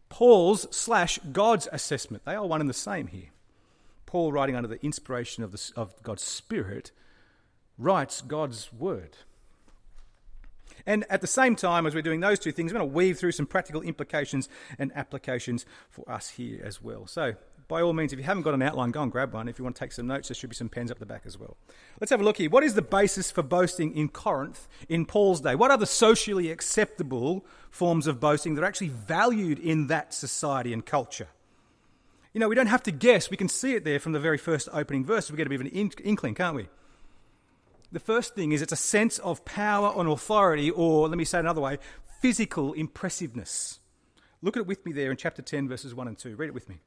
Paul's 0.09 0.67
slash 0.75 1.19
God's 1.31 1.67
assessment. 1.71 2.23
They 2.25 2.35
are 2.35 2.45
one 2.45 2.61
and 2.61 2.69
the 2.69 2.73
same 2.73 3.07
here. 3.07 3.29
Paul 4.05 4.31
writing 4.31 4.55
under 4.55 4.69
the 4.69 4.83
inspiration 4.83 5.43
of, 5.43 5.51
the, 5.51 5.71
of 5.75 6.01
God's 6.03 6.23
Spirit, 6.23 6.91
writes 7.77 8.21
God's 8.21 8.71
word. 8.71 9.17
And 10.85 11.05
at 11.09 11.21
the 11.21 11.27
same 11.27 11.55
time, 11.55 11.85
as 11.85 11.95
we're 11.95 12.01
doing 12.01 12.19
those 12.19 12.39
two 12.39 12.51
things, 12.51 12.71
we're 12.71 12.79
going 12.79 12.89
to 12.89 12.95
weave 12.95 13.17
through 13.17 13.31
some 13.31 13.45
practical 13.45 13.81
implications 13.81 14.49
and 14.77 14.91
applications 14.95 15.65
for 15.89 16.09
us 16.09 16.29
here 16.29 16.61
as 16.63 16.81
well. 16.81 17.07
So, 17.07 17.35
by 17.67 17.81
all 17.81 17.91
means, 17.91 18.13
if 18.13 18.19
you 18.19 18.23
haven't 18.23 18.43
got 18.43 18.53
an 18.53 18.61
outline, 18.61 18.91
go 18.91 19.01
and 19.01 19.11
grab 19.11 19.33
one. 19.33 19.49
If 19.49 19.59
you 19.59 19.63
want 19.63 19.75
to 19.75 19.79
take 19.79 19.91
some 19.91 20.07
notes, 20.07 20.29
there 20.29 20.35
should 20.35 20.49
be 20.49 20.55
some 20.55 20.69
pens 20.69 20.89
up 20.89 20.99
the 20.99 21.05
back 21.05 21.23
as 21.25 21.37
well. 21.37 21.57
Let's 21.99 22.11
have 22.11 22.21
a 22.21 22.23
look 22.23 22.37
here. 22.37 22.49
What 22.49 22.63
is 22.63 22.75
the 22.75 22.81
basis 22.81 23.29
for 23.29 23.43
boasting 23.43 23.93
in 23.95 24.07
Corinth 24.07 24.67
in 24.87 25.05
Paul's 25.05 25.41
day? 25.41 25.53
What 25.53 25.69
are 25.71 25.77
the 25.77 25.85
socially 25.85 26.49
acceptable 26.49 27.45
forms 27.69 28.07
of 28.07 28.21
boasting 28.21 28.55
that 28.55 28.63
are 28.63 28.67
actually 28.67 28.89
valued 28.89 29.59
in 29.59 29.87
that 29.87 30.13
society 30.13 30.71
and 30.71 30.85
culture? 30.85 31.27
You 32.33 32.39
know, 32.39 32.47
we 32.47 32.55
don't 32.55 32.67
have 32.67 32.83
to 32.83 32.91
guess. 32.91 33.29
We 33.29 33.37
can 33.37 33.49
see 33.49 33.73
it 33.73 33.83
there 33.83 33.99
from 33.99 34.13
the 34.13 34.19
very 34.19 34.37
first 34.37 34.69
opening 34.71 35.03
verse. 35.03 35.29
We 35.29 35.35
get 35.35 35.47
a 35.47 35.49
bit 35.49 35.59
of 35.59 35.67
an 35.67 35.89
inkling, 36.03 36.35
can't 36.35 36.55
we? 36.55 36.67
The 37.91 37.99
first 37.99 38.35
thing 38.35 38.51
is 38.51 38.61
it's 38.61 38.73
a 38.73 38.77
sense 38.77 39.17
of 39.19 39.45
power 39.45 39.93
and 39.97 40.09
authority, 40.09 40.69
or 40.69 41.07
let 41.07 41.17
me 41.17 41.25
say 41.25 41.37
it 41.37 41.41
another 41.41 41.61
way, 41.61 41.77
physical 42.21 42.73
impressiveness. 42.73 43.79
Look 44.41 44.57
at 44.57 44.61
it 44.61 44.67
with 44.67 44.85
me 44.85 44.91
there 44.91 45.11
in 45.11 45.17
chapter 45.17 45.41
10, 45.41 45.67
verses 45.67 45.95
1 45.95 46.07
and 46.07 46.17
2. 46.17 46.35
Read 46.35 46.47
it 46.47 46.53
with 46.53 46.69
me. 46.69 46.79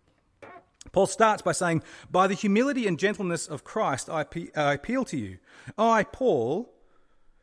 Paul 0.92 1.06
starts 1.06 1.42
by 1.42 1.52
saying, 1.52 1.82
By 2.10 2.26
the 2.26 2.34
humility 2.34 2.86
and 2.86 2.98
gentleness 2.98 3.46
of 3.46 3.64
Christ, 3.64 4.08
I, 4.08 4.24
appeal 4.54 5.04
to 5.06 5.16
you. 5.16 5.38
I, 5.78 6.04
Paul, 6.04 6.72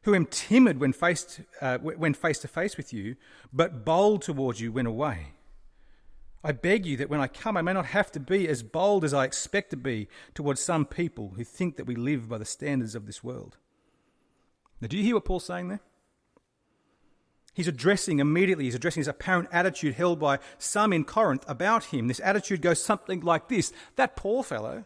who 0.03 0.15
am 0.15 0.25
timid 0.25 0.79
when, 0.79 0.93
faced, 0.93 1.41
uh, 1.61 1.77
when 1.79 2.13
face 2.13 2.39
to 2.39 2.47
face 2.47 2.77
with 2.77 2.93
you, 2.93 3.15
but 3.51 3.85
bold 3.85 4.21
towards 4.21 4.61
you 4.61 4.71
when 4.71 4.85
away. 4.85 5.33
I 6.43 6.51
beg 6.51 6.85
you 6.85 6.97
that 6.97 7.09
when 7.09 7.19
I 7.19 7.27
come, 7.27 7.57
I 7.57 7.61
may 7.61 7.73
not 7.73 7.87
have 7.87 8.11
to 8.13 8.19
be 8.19 8.47
as 8.47 8.63
bold 8.63 9.03
as 9.03 9.13
I 9.13 9.25
expect 9.25 9.71
to 9.71 9.77
be 9.77 10.07
towards 10.33 10.61
some 10.61 10.85
people 10.85 11.33
who 11.35 11.43
think 11.43 11.77
that 11.77 11.87
we 11.87 11.95
live 11.95 12.29
by 12.29 12.37
the 12.37 12.45
standards 12.45 12.95
of 12.95 13.05
this 13.05 13.23
world. 13.23 13.57
Now, 14.79 14.87
do 14.87 14.97
you 14.97 15.03
hear 15.03 15.15
what 15.15 15.25
Paul's 15.25 15.45
saying 15.45 15.69
there? 15.69 15.81
He's 17.53 17.67
addressing 17.67 18.19
immediately, 18.19 18.65
he's 18.65 18.75
addressing 18.75 19.01
this 19.01 19.07
apparent 19.07 19.49
attitude 19.51 19.95
held 19.95 20.19
by 20.19 20.37
some 20.59 20.93
in 20.93 21.03
Corinth 21.03 21.43
about 21.47 21.85
him. 21.85 22.07
This 22.07 22.21
attitude 22.23 22.61
goes 22.61 22.83
something 22.83 23.21
like 23.21 23.47
this 23.47 23.73
That 23.95 24.15
poor 24.15 24.43
fellow, 24.43 24.85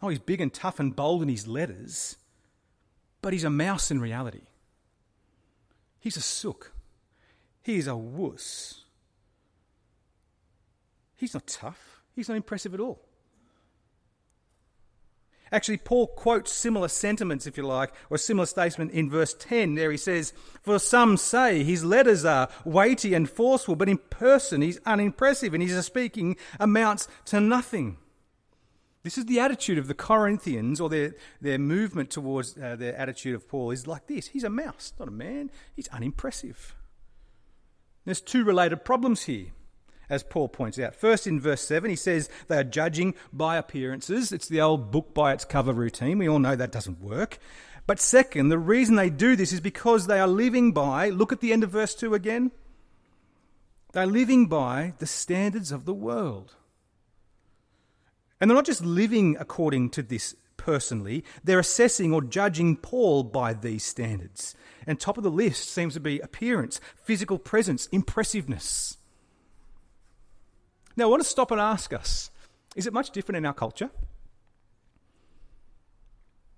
oh, 0.00 0.08
he's 0.08 0.20
big 0.20 0.40
and 0.40 0.54
tough 0.54 0.78
and 0.78 0.94
bold 0.94 1.22
in 1.22 1.28
his 1.28 1.48
letters, 1.48 2.18
but 3.20 3.32
he's 3.32 3.42
a 3.42 3.50
mouse 3.50 3.90
in 3.90 4.00
reality. 4.00 4.42
He's 5.98 6.16
a 6.16 6.20
sook. 6.20 6.72
He 7.62 7.78
is 7.78 7.88
a 7.88 7.96
wuss. 7.96 8.81
He's 11.22 11.34
not 11.34 11.46
tough. 11.46 12.02
He's 12.16 12.28
not 12.28 12.36
impressive 12.36 12.74
at 12.74 12.80
all. 12.80 13.00
Actually, 15.52 15.76
Paul 15.76 16.08
quotes 16.08 16.50
similar 16.50 16.88
sentiments, 16.88 17.46
if 17.46 17.56
you 17.56 17.62
like, 17.62 17.92
or 18.10 18.16
a 18.16 18.18
similar 18.18 18.44
statement 18.44 18.90
in 18.90 19.08
verse 19.08 19.32
10. 19.32 19.76
There 19.76 19.92
he 19.92 19.96
says, 19.96 20.32
For 20.62 20.80
some 20.80 21.16
say 21.16 21.62
his 21.62 21.84
letters 21.84 22.24
are 22.24 22.48
weighty 22.64 23.14
and 23.14 23.30
forceful, 23.30 23.76
but 23.76 23.88
in 23.88 23.98
person 23.98 24.62
he's 24.62 24.80
unimpressive 24.84 25.54
and 25.54 25.62
his 25.62 25.86
speaking 25.86 26.36
amounts 26.58 27.06
to 27.26 27.40
nothing. 27.40 27.98
This 29.04 29.16
is 29.16 29.26
the 29.26 29.38
attitude 29.38 29.78
of 29.78 29.86
the 29.86 29.94
Corinthians, 29.94 30.80
or 30.80 30.88
their, 30.88 31.14
their 31.40 31.58
movement 31.58 32.10
towards 32.10 32.58
uh, 32.58 32.74
their 32.74 32.96
attitude 32.96 33.36
of 33.36 33.46
Paul 33.46 33.70
is 33.70 33.86
like 33.86 34.08
this 34.08 34.26
He's 34.26 34.42
a 34.42 34.50
mouse, 34.50 34.92
not 34.98 35.06
a 35.06 35.12
man. 35.12 35.52
He's 35.76 35.86
unimpressive. 35.86 36.74
There's 38.04 38.20
two 38.20 38.42
related 38.42 38.84
problems 38.84 39.22
here 39.22 39.52
as 40.12 40.22
Paul 40.22 40.48
points 40.48 40.78
out. 40.78 40.94
First, 40.94 41.26
in 41.26 41.40
verse 41.40 41.62
7, 41.62 41.88
he 41.88 41.96
says 41.96 42.28
they 42.46 42.58
are 42.58 42.64
judging 42.64 43.14
by 43.32 43.56
appearances. 43.56 44.30
It's 44.30 44.46
the 44.46 44.60
old 44.60 44.90
book 44.90 45.14
by 45.14 45.32
its 45.32 45.46
cover 45.46 45.72
routine. 45.72 46.18
We 46.18 46.28
all 46.28 46.38
know 46.38 46.54
that 46.54 46.70
doesn't 46.70 47.00
work. 47.00 47.38
But 47.86 47.98
second, 47.98 48.50
the 48.50 48.58
reason 48.58 48.94
they 48.94 49.08
do 49.08 49.34
this 49.36 49.52
is 49.52 49.60
because 49.60 50.06
they 50.06 50.20
are 50.20 50.28
living 50.28 50.72
by, 50.72 51.08
look 51.08 51.32
at 51.32 51.40
the 51.40 51.50
end 51.50 51.64
of 51.64 51.70
verse 51.70 51.94
2 51.94 52.12
again. 52.12 52.52
They're 53.94 54.04
living 54.04 54.48
by 54.48 54.92
the 54.98 55.06
standards 55.06 55.72
of 55.72 55.86
the 55.86 55.94
world. 55.94 56.56
And 58.38 58.50
they're 58.50 58.56
not 58.56 58.66
just 58.66 58.84
living 58.84 59.38
according 59.40 59.90
to 59.90 60.02
this 60.02 60.36
personally, 60.58 61.24
they're 61.42 61.58
assessing 61.58 62.12
or 62.12 62.20
judging 62.20 62.76
Paul 62.76 63.24
by 63.24 63.54
these 63.54 63.82
standards. 63.82 64.54
And 64.86 65.00
top 65.00 65.16
of 65.16 65.24
the 65.24 65.30
list 65.30 65.70
seems 65.70 65.94
to 65.94 66.00
be 66.00 66.20
appearance, 66.20 66.80
physical 67.02 67.38
presence, 67.38 67.86
impressiveness. 67.86 68.98
Now, 70.96 71.04
I 71.04 71.08
want 71.08 71.22
to 71.22 71.28
stop 71.28 71.50
and 71.50 71.60
ask 71.60 71.92
us 71.92 72.30
is 72.74 72.86
it 72.86 72.92
much 72.92 73.10
different 73.10 73.36
in 73.36 73.46
our 73.46 73.52
culture? 73.52 73.90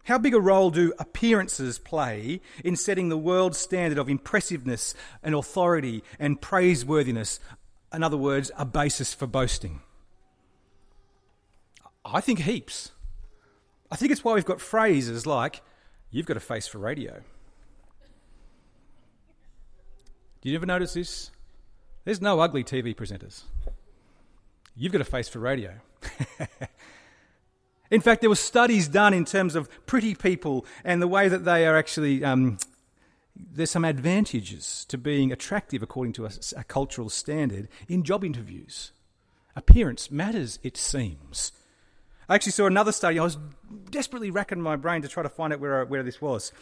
How 0.04 0.18
big 0.18 0.34
a 0.34 0.40
role 0.40 0.70
do 0.70 0.92
appearances 0.98 1.78
play 1.78 2.40
in 2.62 2.76
setting 2.76 3.08
the 3.08 3.16
world 3.16 3.56
standard 3.56 3.98
of 3.98 4.08
impressiveness 4.08 4.94
and 5.22 5.34
authority 5.34 6.04
and 6.18 6.40
praiseworthiness? 6.40 7.40
In 7.92 8.02
other 8.02 8.18
words, 8.18 8.50
a 8.58 8.66
basis 8.66 9.14
for 9.14 9.26
boasting. 9.26 9.80
I 12.04 12.20
think 12.20 12.40
heaps. 12.40 12.92
I 13.90 13.96
think 13.96 14.12
it's 14.12 14.22
why 14.22 14.34
we've 14.34 14.44
got 14.44 14.60
phrases 14.60 15.26
like, 15.26 15.62
you've 16.10 16.26
got 16.26 16.36
a 16.36 16.40
face 16.40 16.66
for 16.66 16.78
radio. 16.78 17.22
Do 20.42 20.50
you 20.50 20.56
ever 20.56 20.66
notice 20.66 20.92
this? 20.92 21.30
There's 22.04 22.20
no 22.20 22.40
ugly 22.40 22.62
TV 22.62 22.94
presenters 22.94 23.44
you've 24.76 24.92
got 24.92 25.00
a 25.00 25.04
face 25.04 25.28
for 25.28 25.38
radio. 25.38 25.80
in 27.90 28.00
fact, 28.00 28.20
there 28.20 28.30
were 28.30 28.36
studies 28.36 28.88
done 28.88 29.14
in 29.14 29.24
terms 29.24 29.54
of 29.54 29.68
pretty 29.86 30.14
people 30.14 30.66
and 30.84 31.00
the 31.00 31.08
way 31.08 31.28
that 31.28 31.44
they 31.44 31.66
are 31.66 31.76
actually. 31.76 32.24
Um, 32.24 32.58
there's 33.36 33.70
some 33.70 33.84
advantages 33.84 34.84
to 34.88 34.96
being 34.96 35.32
attractive 35.32 35.82
according 35.82 36.12
to 36.12 36.26
a, 36.26 36.30
a 36.56 36.62
cultural 36.62 37.08
standard 37.10 37.68
in 37.88 38.04
job 38.04 38.24
interviews. 38.24 38.92
Appearance 39.56 40.10
matters, 40.10 40.58
it 40.62 40.76
seems. 40.76 41.52
I 42.28 42.36
actually 42.36 42.52
saw 42.52 42.66
another 42.66 42.92
study. 42.92 43.18
I 43.18 43.24
was 43.24 43.36
desperately 43.90 44.30
racking 44.30 44.60
my 44.60 44.76
brain 44.76 45.02
to 45.02 45.08
try 45.08 45.22
to 45.22 45.28
find 45.28 45.52
out 45.52 45.60
where, 45.60 45.84
where 45.84 46.02
this 46.02 46.20
was, 46.20 46.52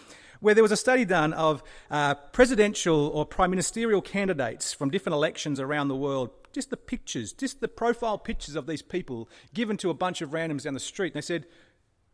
where 0.42 0.54
there 0.54 0.62
was 0.62 0.72
a 0.72 0.76
study 0.76 1.06
done 1.06 1.32
of 1.32 1.62
uh, 1.90 2.14
presidential 2.14 3.08
or 3.08 3.24
prime 3.24 3.48
ministerial 3.48 4.02
candidates 4.02 4.74
from 4.74 4.90
different 4.90 5.14
elections 5.14 5.58
around 5.58 5.88
the 5.88 5.96
world 5.96 6.30
just 6.52 6.70
the 6.70 6.76
pictures, 6.76 7.32
just 7.32 7.60
the 7.60 7.68
profile 7.68 8.18
pictures 8.18 8.56
of 8.56 8.66
these 8.66 8.82
people 8.82 9.28
given 9.54 9.76
to 9.78 9.90
a 9.90 9.94
bunch 9.94 10.20
of 10.20 10.30
randoms 10.30 10.64
down 10.64 10.74
the 10.74 10.80
street. 10.80 11.14
And 11.14 11.22
they 11.22 11.26
said, 11.26 11.46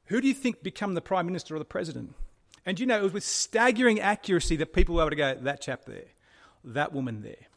Who 0.07 0.21
do 0.21 0.29
you 0.29 0.35
think 0.35 0.63
become 0.63 0.95
the 0.95 1.01
Prime 1.01 1.27
Minister 1.27 1.57
or 1.57 1.59
the 1.59 1.65
President? 1.65 2.15
And 2.65 2.79
you 2.79 2.87
know, 2.87 2.99
it 2.99 3.03
was 3.03 3.13
with 3.13 3.25
staggering 3.25 4.01
accuracy 4.01 4.57
that 4.57 4.73
people 4.73 4.95
were 4.95 5.03
able 5.03 5.11
to 5.11 5.17
go, 5.17 5.35
That 5.35 5.61
chap 5.61 5.85
there, 5.87 6.07
that 6.65 6.93
woman 6.93 7.23
there. 7.23 7.49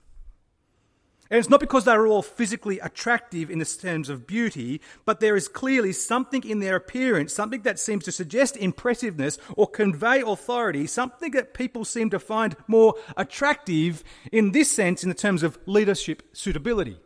And 1.32 1.40
it's 1.40 1.50
not 1.50 1.62
because 1.62 1.86
they're 1.86 2.08
all 2.08 2.22
physically 2.22 2.80
attractive 2.80 3.50
in 3.50 3.60
the 3.60 3.66
terms 3.66 4.10
of 4.10 4.28
beauty, 4.28 4.82
but 5.06 5.22
there 5.22 5.38
is 5.38 5.48
clearly 5.48 5.94
something 5.94 6.44
in 6.44 6.60
their 6.60 6.76
appearance, 6.76 7.34
something 7.34 7.62
that 7.62 7.80
seems 7.80 8.04
to 8.04 8.12
suggest 8.12 8.58
impressiveness 8.58 9.38
or 9.56 9.66
convey 9.66 10.20
authority, 10.20 10.86
something 10.86 11.32
that 11.32 11.54
people 11.54 11.86
seem 11.86 12.10
to 12.10 12.20
find 12.20 12.58
more 12.68 12.96
attractive 13.16 14.04
in 14.34 14.52
this 14.52 14.70
sense 14.70 15.04
in 15.04 15.10
the 15.10 15.16
terms 15.16 15.42
of 15.42 15.58
leadership 15.66 16.22
suitability. 16.34 17.00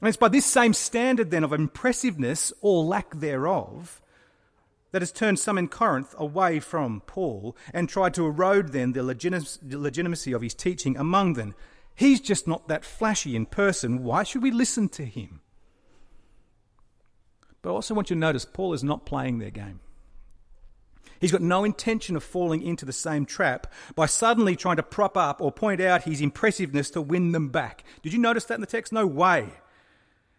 And 0.00 0.06
it's 0.06 0.16
by 0.16 0.28
this 0.28 0.46
same 0.46 0.74
standard 0.74 1.32
then 1.32 1.42
of 1.42 1.52
impressiveness 1.52 2.52
or 2.60 2.84
lack 2.84 3.12
thereof 3.16 4.00
that 4.98 5.02
has 5.02 5.12
turned 5.12 5.38
some 5.38 5.56
in 5.56 5.68
Corinth 5.68 6.12
away 6.18 6.58
from 6.58 7.02
Paul 7.06 7.56
and 7.72 7.88
tried 7.88 8.14
to 8.14 8.26
erode 8.26 8.72
then 8.72 8.94
the 8.94 9.04
legitimacy 9.04 10.32
of 10.32 10.42
his 10.42 10.54
teaching 10.54 10.96
among 10.96 11.34
them. 11.34 11.54
He's 11.94 12.20
just 12.20 12.48
not 12.48 12.66
that 12.66 12.84
flashy 12.84 13.36
in 13.36 13.46
person. 13.46 14.02
Why 14.02 14.24
should 14.24 14.42
we 14.42 14.50
listen 14.50 14.88
to 14.88 15.04
him? 15.04 15.40
But 17.62 17.70
I 17.70 17.74
also 17.74 17.94
want 17.94 18.10
you 18.10 18.16
to 18.16 18.20
notice 18.20 18.44
Paul 18.44 18.72
is 18.72 18.82
not 18.82 19.06
playing 19.06 19.38
their 19.38 19.52
game. 19.52 19.78
He's 21.20 21.30
got 21.30 21.42
no 21.42 21.62
intention 21.62 22.16
of 22.16 22.24
falling 22.24 22.62
into 22.62 22.84
the 22.84 22.92
same 22.92 23.24
trap 23.24 23.72
by 23.94 24.06
suddenly 24.06 24.56
trying 24.56 24.78
to 24.78 24.82
prop 24.82 25.16
up 25.16 25.40
or 25.40 25.52
point 25.52 25.80
out 25.80 26.02
his 26.02 26.20
impressiveness 26.20 26.90
to 26.90 27.00
win 27.00 27.30
them 27.30 27.50
back. 27.50 27.84
Did 28.02 28.12
you 28.12 28.18
notice 28.18 28.46
that 28.46 28.54
in 28.54 28.62
the 28.62 28.66
text? 28.66 28.92
No 28.92 29.06
way. 29.06 29.50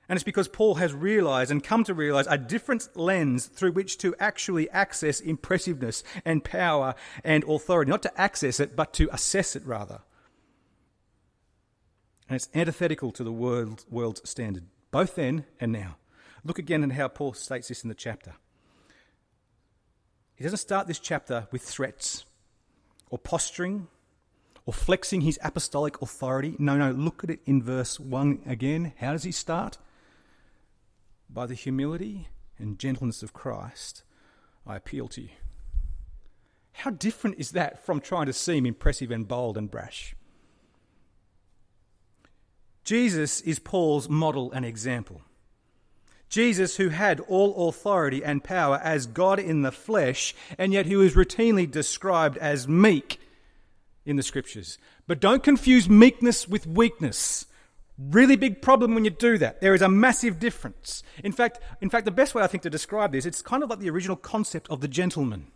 And 0.10 0.18
it's 0.18 0.24
because 0.24 0.48
Paul 0.48 0.76
has 0.76 0.92
realized 0.92 1.52
and 1.52 1.64
come 1.64 1.84
to 1.84 1.94
realize 1.94 2.26
a 2.28 2.38
different 2.38 2.98
lens 2.98 3.46
through 3.46 3.74
which 3.74 4.00
to 4.00 4.16
actually 4.20 4.68
access 4.72 5.20
impressiveness 5.20 6.04
and 6.26 6.44
power 6.44 6.96
and 7.24 7.44
authority. 7.44 7.92
Not 7.92 8.02
to 8.02 8.20
access 8.20 8.60
it, 8.60 8.76
but 8.76 8.92
to 8.94 9.08
assess 9.14 9.56
it 9.56 9.64
rather. 9.68 10.02
And 12.28 12.36
it's 12.36 12.50
antithetical 12.56 13.12
to 13.12 13.24
the 13.24 13.32
world, 13.32 13.86
world's 13.88 14.28
standard, 14.28 14.66
both 14.90 15.14
then 15.14 15.46
and 15.60 15.72
now. 15.72 15.98
Look 16.44 16.58
again 16.58 16.84
at 16.84 16.94
how 16.94 17.08
Paul 17.08 17.34
states 17.34 17.68
this 17.68 17.84
in 17.84 17.90
the 17.90 17.96
chapter. 17.96 18.34
He 20.36 20.44
doesn't 20.44 20.58
start 20.58 20.88
this 20.88 21.00
chapter 21.00 21.48
with 21.52 21.62
threats 21.62 22.26
or 23.12 23.20
posturing 23.20 23.88
or 24.66 24.74
flexing 24.74 25.22
his 25.22 25.38
apostolic 25.44 26.02
authority. 26.02 26.56
No, 26.58 26.78
no, 26.78 26.92
look 26.92 27.24
at 27.24 27.30
it 27.30 27.42
in 27.46 27.62
verse 27.62 28.00
1 28.00 28.42
again. 28.48 28.94
How 28.98 29.12
does 29.12 29.24
he 29.24 29.32
start? 29.32 29.78
By 31.30 31.46
the 31.46 31.54
humility 31.54 32.28
and 32.58 32.80
gentleness 32.80 33.24
of 33.24 33.34
Christ, 33.34 34.04
I 34.66 34.76
appeal 34.76 35.08
to 35.10 35.22
you. 35.22 35.30
How 36.74 36.92
different 36.92 37.40
is 37.40 37.52
that 37.52 37.86
from 37.86 38.00
trying 38.00 38.28
to 38.28 38.34
seem 38.34 38.66
impressive 38.66 39.12
and 39.12 39.28
bold 39.28 39.58
and 39.58 39.70
brash? 39.70 40.16
Jesus 42.84 43.42
is 43.42 43.60
Paul's 43.60 44.10
model 44.10 44.52
and 44.52 44.66
example. 44.66 45.22
Jesus, 46.30 46.78
who 46.78 46.90
had 46.90 47.20
all 47.22 47.68
authority 47.68 48.24
and 48.24 48.44
power 48.44 48.80
as 48.84 49.08
God 49.08 49.40
in 49.40 49.64
the 49.64 49.72
flesh, 49.72 50.36
and 50.58 50.72
yet 50.72 50.86
he 50.86 50.96
was 50.96 51.16
routinely 51.16 51.70
described 51.70 52.38
as 52.38 52.68
meek 52.68 53.20
in 54.06 54.16
the 54.16 54.24
scriptures. 54.24 54.78
But 55.08 55.20
don't 55.20 55.44
confuse 55.44 55.90
meekness 55.90 56.48
with 56.48 56.68
weakness. 56.68 57.46
Really 58.00 58.38
big 58.38 58.62
problem 58.62 58.96
when 58.96 59.04
you 59.04 59.12
do 59.12 59.38
that. 59.40 59.60
There 59.60 59.74
is 59.74 59.82
a 59.82 59.90
massive 59.90 60.40
difference. 60.40 61.04
In 61.22 61.34
fact, 61.34 61.60
in 61.82 61.90
fact, 61.90 62.06
the 62.06 62.12
best 62.12 62.34
way 62.34 62.42
I 62.42 62.48
think 62.48 62.64
to 62.64 62.70
describe 62.70 63.12
this, 63.12 63.26
it's 63.26 63.42
kind 63.42 63.62
of 63.62 63.70
like 63.70 63.80
the 63.80 63.90
original 63.90 64.16
concept 64.16 64.70
of 64.70 64.80
the 64.80 64.88
gentleman. 64.88 65.48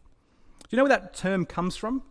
Do 0.60 0.68
you 0.72 0.78
know 0.78 0.84
where 0.84 0.90
that 0.90 1.14
term 1.14 1.46
comes 1.46 1.78
from? 1.78 2.04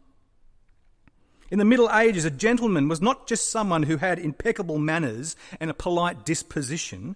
In 1.50 1.58
the 1.58 1.66
Middle 1.66 1.90
Ages, 1.92 2.24
a 2.24 2.30
gentleman 2.30 2.88
was 2.88 3.02
not 3.02 3.26
just 3.26 3.50
someone 3.50 3.82
who 3.82 3.98
had 3.98 4.18
impeccable 4.18 4.78
manners 4.78 5.36
and 5.60 5.68
a 5.68 5.74
polite 5.74 6.24
disposition. 6.24 7.14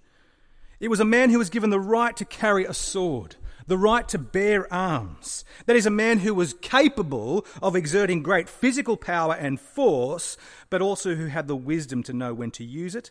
It 0.78 0.88
was 0.88 1.00
a 1.00 1.06
man 1.06 1.30
who 1.30 1.38
was 1.38 1.48
given 1.48 1.70
the 1.70 1.80
right 1.80 2.14
to 2.18 2.26
carry 2.26 2.66
a 2.66 2.74
sword, 2.74 3.36
the 3.66 3.78
right 3.78 4.08
to 4.08 4.18
bear 4.18 4.72
arms. 4.72 5.44
That 5.66 5.76
is, 5.76 5.86
a 5.86 5.90
man 5.90 6.18
who 6.18 6.34
was 6.34 6.54
capable 6.54 7.46
of 7.62 7.76
exerting 7.76 8.22
great 8.22 8.48
physical 8.48 8.96
power 8.96 9.34
and 9.34 9.60
force, 9.60 10.36
but 10.70 10.82
also 10.82 11.14
who 11.14 11.26
had 11.26 11.48
the 11.48 11.56
wisdom 11.56 12.02
to 12.04 12.12
know 12.12 12.34
when 12.34 12.50
to 12.52 12.64
use 12.64 12.94
it 12.94 13.10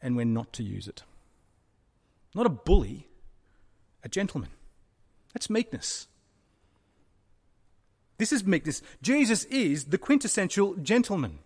and 0.00 0.16
when 0.16 0.32
not 0.32 0.52
to 0.54 0.62
use 0.62 0.88
it. 0.88 1.02
Not 2.34 2.46
a 2.46 2.50
bully, 2.50 3.08
a 4.02 4.08
gentleman. 4.08 4.50
That's 5.32 5.50
meekness. 5.50 6.08
This 8.18 8.32
is 8.32 8.44
meekness. 8.44 8.82
Jesus 9.02 9.44
is 9.44 9.86
the 9.86 9.98
quintessential 9.98 10.74
gentleman 10.76 11.40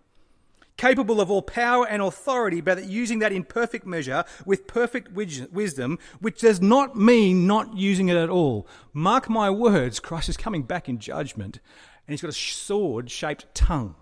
capable 0.79 1.21
of 1.21 1.31
all 1.31 1.43
power 1.43 1.87
and 1.87 2.01
authority, 2.01 2.63
but 2.63 2.85
using 2.87 3.19
that 3.19 3.33
in 3.33 3.45
perfect 3.45 3.85
measure 3.85 4.25
with 4.47 4.67
perfect 4.67 5.13
wisdom, 5.13 5.99
which 6.21 6.41
does 6.41 6.63
not 6.63 6.97
mean 6.97 7.47
not 7.47 7.77
using 7.77 8.09
it 8.09 8.17
at 8.17 8.31
all. 8.31 8.67
Mark 8.95 9.29
my 9.29 9.51
words, 9.51 10.01
Christ 10.01 10.31
is 10.31 10.39
coming 10.39 10.63
back 10.63 10.89
in 10.89 10.99
judgment, 10.99 11.61
and 12.07 12.13
he's 12.13 12.23
got 12.23 12.31
a 12.31 12.33
sword 12.33 13.11
shaped 13.11 13.53
tongue. 13.55 13.97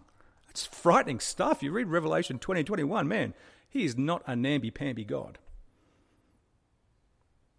It's 0.51 0.67
frightening 0.67 1.19
stuff. 1.19 1.63
You 1.63 1.73
read 1.73 1.89
Revelation 1.89 2.39
20 2.39 2.63
21, 2.63 3.09
man, 3.09 3.35
he 3.69 3.85
is 3.85 3.97
not 3.97 4.23
a 4.27 4.37
namby 4.37 4.71
pamby 4.71 5.05
God. 5.05 5.39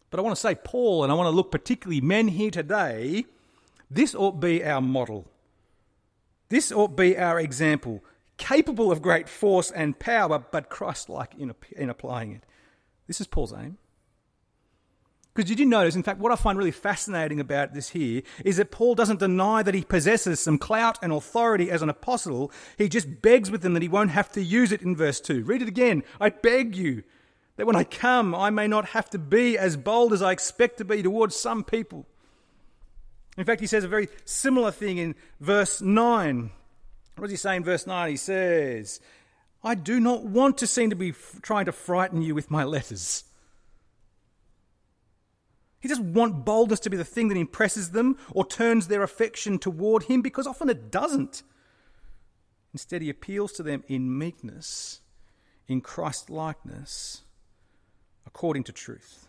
But 0.09 0.19
I 0.19 0.24
want 0.24 0.36
to 0.36 0.41
say, 0.41 0.55
Paul, 0.55 1.03
and 1.03 1.12
I 1.12 1.15
want 1.15 1.27
to 1.27 1.36
look 1.36 1.51
particularly 1.51 2.00
men 2.00 2.29
here 2.29 2.50
today, 2.50 3.25
this 3.91 4.15
ought 4.15 4.39
be 4.39 4.63
our 4.63 4.79
model. 4.79 5.29
This 6.50 6.71
ought 6.71 6.95
be 6.95 7.17
our 7.17 7.39
example 7.39 8.03
capable 8.38 8.91
of 8.91 9.01
great 9.01 9.27
force 9.27 9.72
and 9.72 9.98
power, 9.98 10.39
but 10.39 10.70
Christ 10.70 11.10
like 11.10 11.34
in, 11.36 11.53
in 11.75 11.89
applying 11.89 12.32
it. 12.32 12.44
This 13.08 13.22
is 13.22 13.27
Paul's 13.27 13.53
aim. 13.53 13.77
Because 15.34 15.50
did 15.50 15.60
you 15.60 15.67
notice, 15.67 15.96
in 15.96 16.01
fact, 16.01 16.20
what 16.20 16.32
I 16.32 16.36
find 16.36 16.58
really 16.58 16.72
fascinating 16.72 17.39
about 17.39 17.75
this 17.75 17.89
here 17.89 18.24
is 18.44 18.58
that 18.58 18.72
Paul 18.72 18.96
doesn't 18.96 19.20
deny 19.20 19.62
that 19.62 19.75
he 19.75 19.84
possesses 19.84 20.39
some 20.39 20.58
clout 20.58 20.98
and 21.03 21.13
authority 21.13 21.70
as 21.70 21.84
an 21.84 21.89
apostle. 21.89 22.51
He 22.75 22.89
just 22.89 23.22
begs 23.22 23.51
with 23.51 23.62
them 23.62 23.74
that 23.74 23.84
he 23.84 23.88
won't 23.88 24.10
have 24.10 24.32
to 24.32 24.44
use 24.44 24.72
it 24.72 24.82
in 24.82 24.96
verse 24.96 25.22
2. 25.22 25.44
Read 25.44 25.62
it 25.62 25.67
again. 25.67 26.04
I 26.19 26.30
beg 26.30 26.76
you 26.76 27.04
that 27.56 27.67
when 27.67 27.76
I 27.76 27.84
come, 27.84 28.34
I 28.34 28.50
may 28.50 28.67
not 28.67 28.86
have 28.89 29.12
to 29.12 29.19
be 29.19 29.60
as 29.60 29.78
bold 29.78 30.12
as 30.12 30.23
I 30.23 30.32
expect 30.32 30.80
to 30.80 30.86
be 30.86 31.04
towards 31.04 31.36
some 31.36 31.63
people. 31.63 32.08
In 33.38 33.45
fact, 33.45 33.62
he 33.62 33.67
says 33.67 33.84
a 33.84 33.88
very 33.88 34.10
similar 34.26 34.71
thing 34.71 34.97
in 34.97 35.13
verse 35.39 35.82
9. 35.82 36.50
What 37.17 37.23
does 37.23 37.32
he 37.32 37.38
say 37.38 37.56
in 37.56 37.63
verse 37.63 37.88
9? 37.88 38.10
He 38.12 38.17
says, 38.17 38.99
I 39.63 39.73
do 39.73 39.99
not 39.99 40.25
want 40.25 40.60
to 40.60 40.67
seem 40.67 40.91
to 40.91 40.95
be 40.95 41.10
f- 41.10 41.39
trying 41.41 41.65
to 41.65 41.71
frighten 41.71 42.21
you 42.21 42.36
with 42.36 42.51
my 42.51 42.63
letters. 42.63 43.23
He 45.80 45.88
doesn't 45.88 46.13
want 46.13 46.45
boldness 46.45 46.80
to 46.82 46.89
be 46.89 46.97
the 46.97 47.03
thing 47.03 47.27
that 47.30 47.38
impresses 47.38 47.91
them 47.91 48.17
or 48.32 48.45
turns 48.45 48.88
their 48.88 49.01
affection 49.01 49.58
toward 49.58 50.03
him 50.03 50.21
because 50.21 50.45
often 50.45 50.69
it 50.69 50.91
doesn't. 50.91 51.41
Instead, 52.73 53.01
he 53.01 53.10
appeals 53.10 53.51
to 53.53 53.63
them 53.63 53.84
in 53.88 54.15
meekness, 54.15 55.01
in 55.67 55.82
Christ 55.82 56.30
likeness, 56.30 57.23
according 58.25 58.63
to 58.65 58.71
truth. 58.71 59.27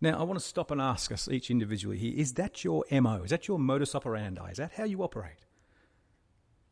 Now, 0.00 0.18
I 0.18 0.22
want 0.22 0.38
to 0.38 0.44
stop 0.44 0.70
and 0.70 0.80
ask 0.80 1.12
us 1.12 1.28
each 1.28 1.50
individually 1.50 1.98
here 1.98 2.14
is 2.16 2.34
that 2.34 2.64
your 2.64 2.84
MO? 2.90 3.22
Is 3.24 3.30
that 3.30 3.48
your 3.48 3.58
modus 3.58 3.94
operandi? 3.94 4.50
Is 4.50 4.58
that 4.58 4.72
how 4.72 4.84
you 4.84 5.02
operate? 5.02 5.45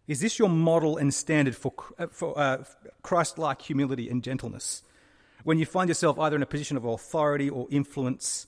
Is 0.07 0.21
this 0.21 0.39
your 0.39 0.51
model 0.51 0.99
and 0.99 1.13
standard 1.15 1.57
for, 1.57 1.73
uh, 1.99 2.07
for 2.09 2.39
uh, 2.39 2.65
Christ 3.03 3.39
like 3.39 3.63
humility 3.63 4.11
and 4.11 4.23
gentleness? 4.23 4.83
When 5.45 5.59
you 5.59 5.67
find 5.67 5.89
yourself 5.89 6.19
either 6.19 6.37
in 6.37 6.43
a 6.43 6.47
position 6.47 6.77
of 6.77 6.85
authority 6.85 7.49
or 7.49 7.67
influence, 7.71 8.47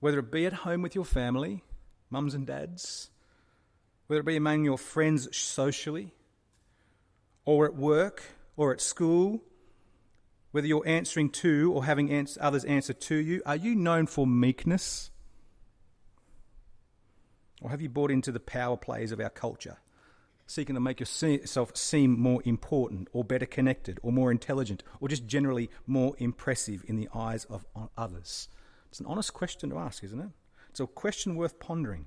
whether 0.00 0.18
it 0.18 0.30
be 0.30 0.46
at 0.46 0.52
home 0.52 0.80
with 0.82 0.94
your 0.94 1.04
family, 1.04 1.62
mums 2.08 2.34
and 2.34 2.46
dads, 2.46 3.10
whether 4.06 4.20
it 4.20 4.26
be 4.26 4.36
among 4.36 4.64
your 4.64 4.78
friends 4.78 5.34
socially, 5.36 6.12
or 7.44 7.66
at 7.66 7.74
work, 7.74 8.22
or 8.56 8.72
at 8.72 8.80
school, 8.80 9.42
whether 10.50 10.66
you're 10.66 10.86
answering 10.86 11.30
to 11.30 11.72
or 11.74 11.84
having 11.84 12.10
ans- 12.10 12.38
others 12.40 12.64
answer 12.64 12.92
to 12.92 13.14
you, 13.14 13.42
are 13.46 13.56
you 13.56 13.74
known 13.74 14.06
for 14.06 14.26
meekness? 14.26 15.10
Or 17.62 17.70
have 17.70 17.82
you 17.82 17.88
bought 17.88 18.10
into 18.10 18.32
the 18.32 18.40
power 18.40 18.76
plays 18.76 19.12
of 19.12 19.20
our 19.20 19.30
culture? 19.30 19.76
Seeking 20.50 20.74
to 20.74 20.80
make 20.80 20.98
yourself 20.98 21.76
seem 21.76 22.18
more 22.18 22.42
important 22.44 23.06
or 23.12 23.22
better 23.22 23.46
connected 23.46 24.00
or 24.02 24.10
more 24.10 24.32
intelligent 24.32 24.82
or 25.00 25.08
just 25.08 25.26
generally 25.26 25.70
more 25.86 26.14
impressive 26.18 26.84
in 26.88 26.96
the 26.96 27.08
eyes 27.14 27.44
of 27.44 27.64
others? 27.96 28.48
It's 28.88 28.98
an 28.98 29.06
honest 29.06 29.32
question 29.32 29.70
to 29.70 29.78
ask, 29.78 30.02
isn't 30.02 30.20
it? 30.20 30.30
It's 30.68 30.80
a 30.80 30.86
question 30.86 31.36
worth 31.36 31.60
pondering. 31.60 32.06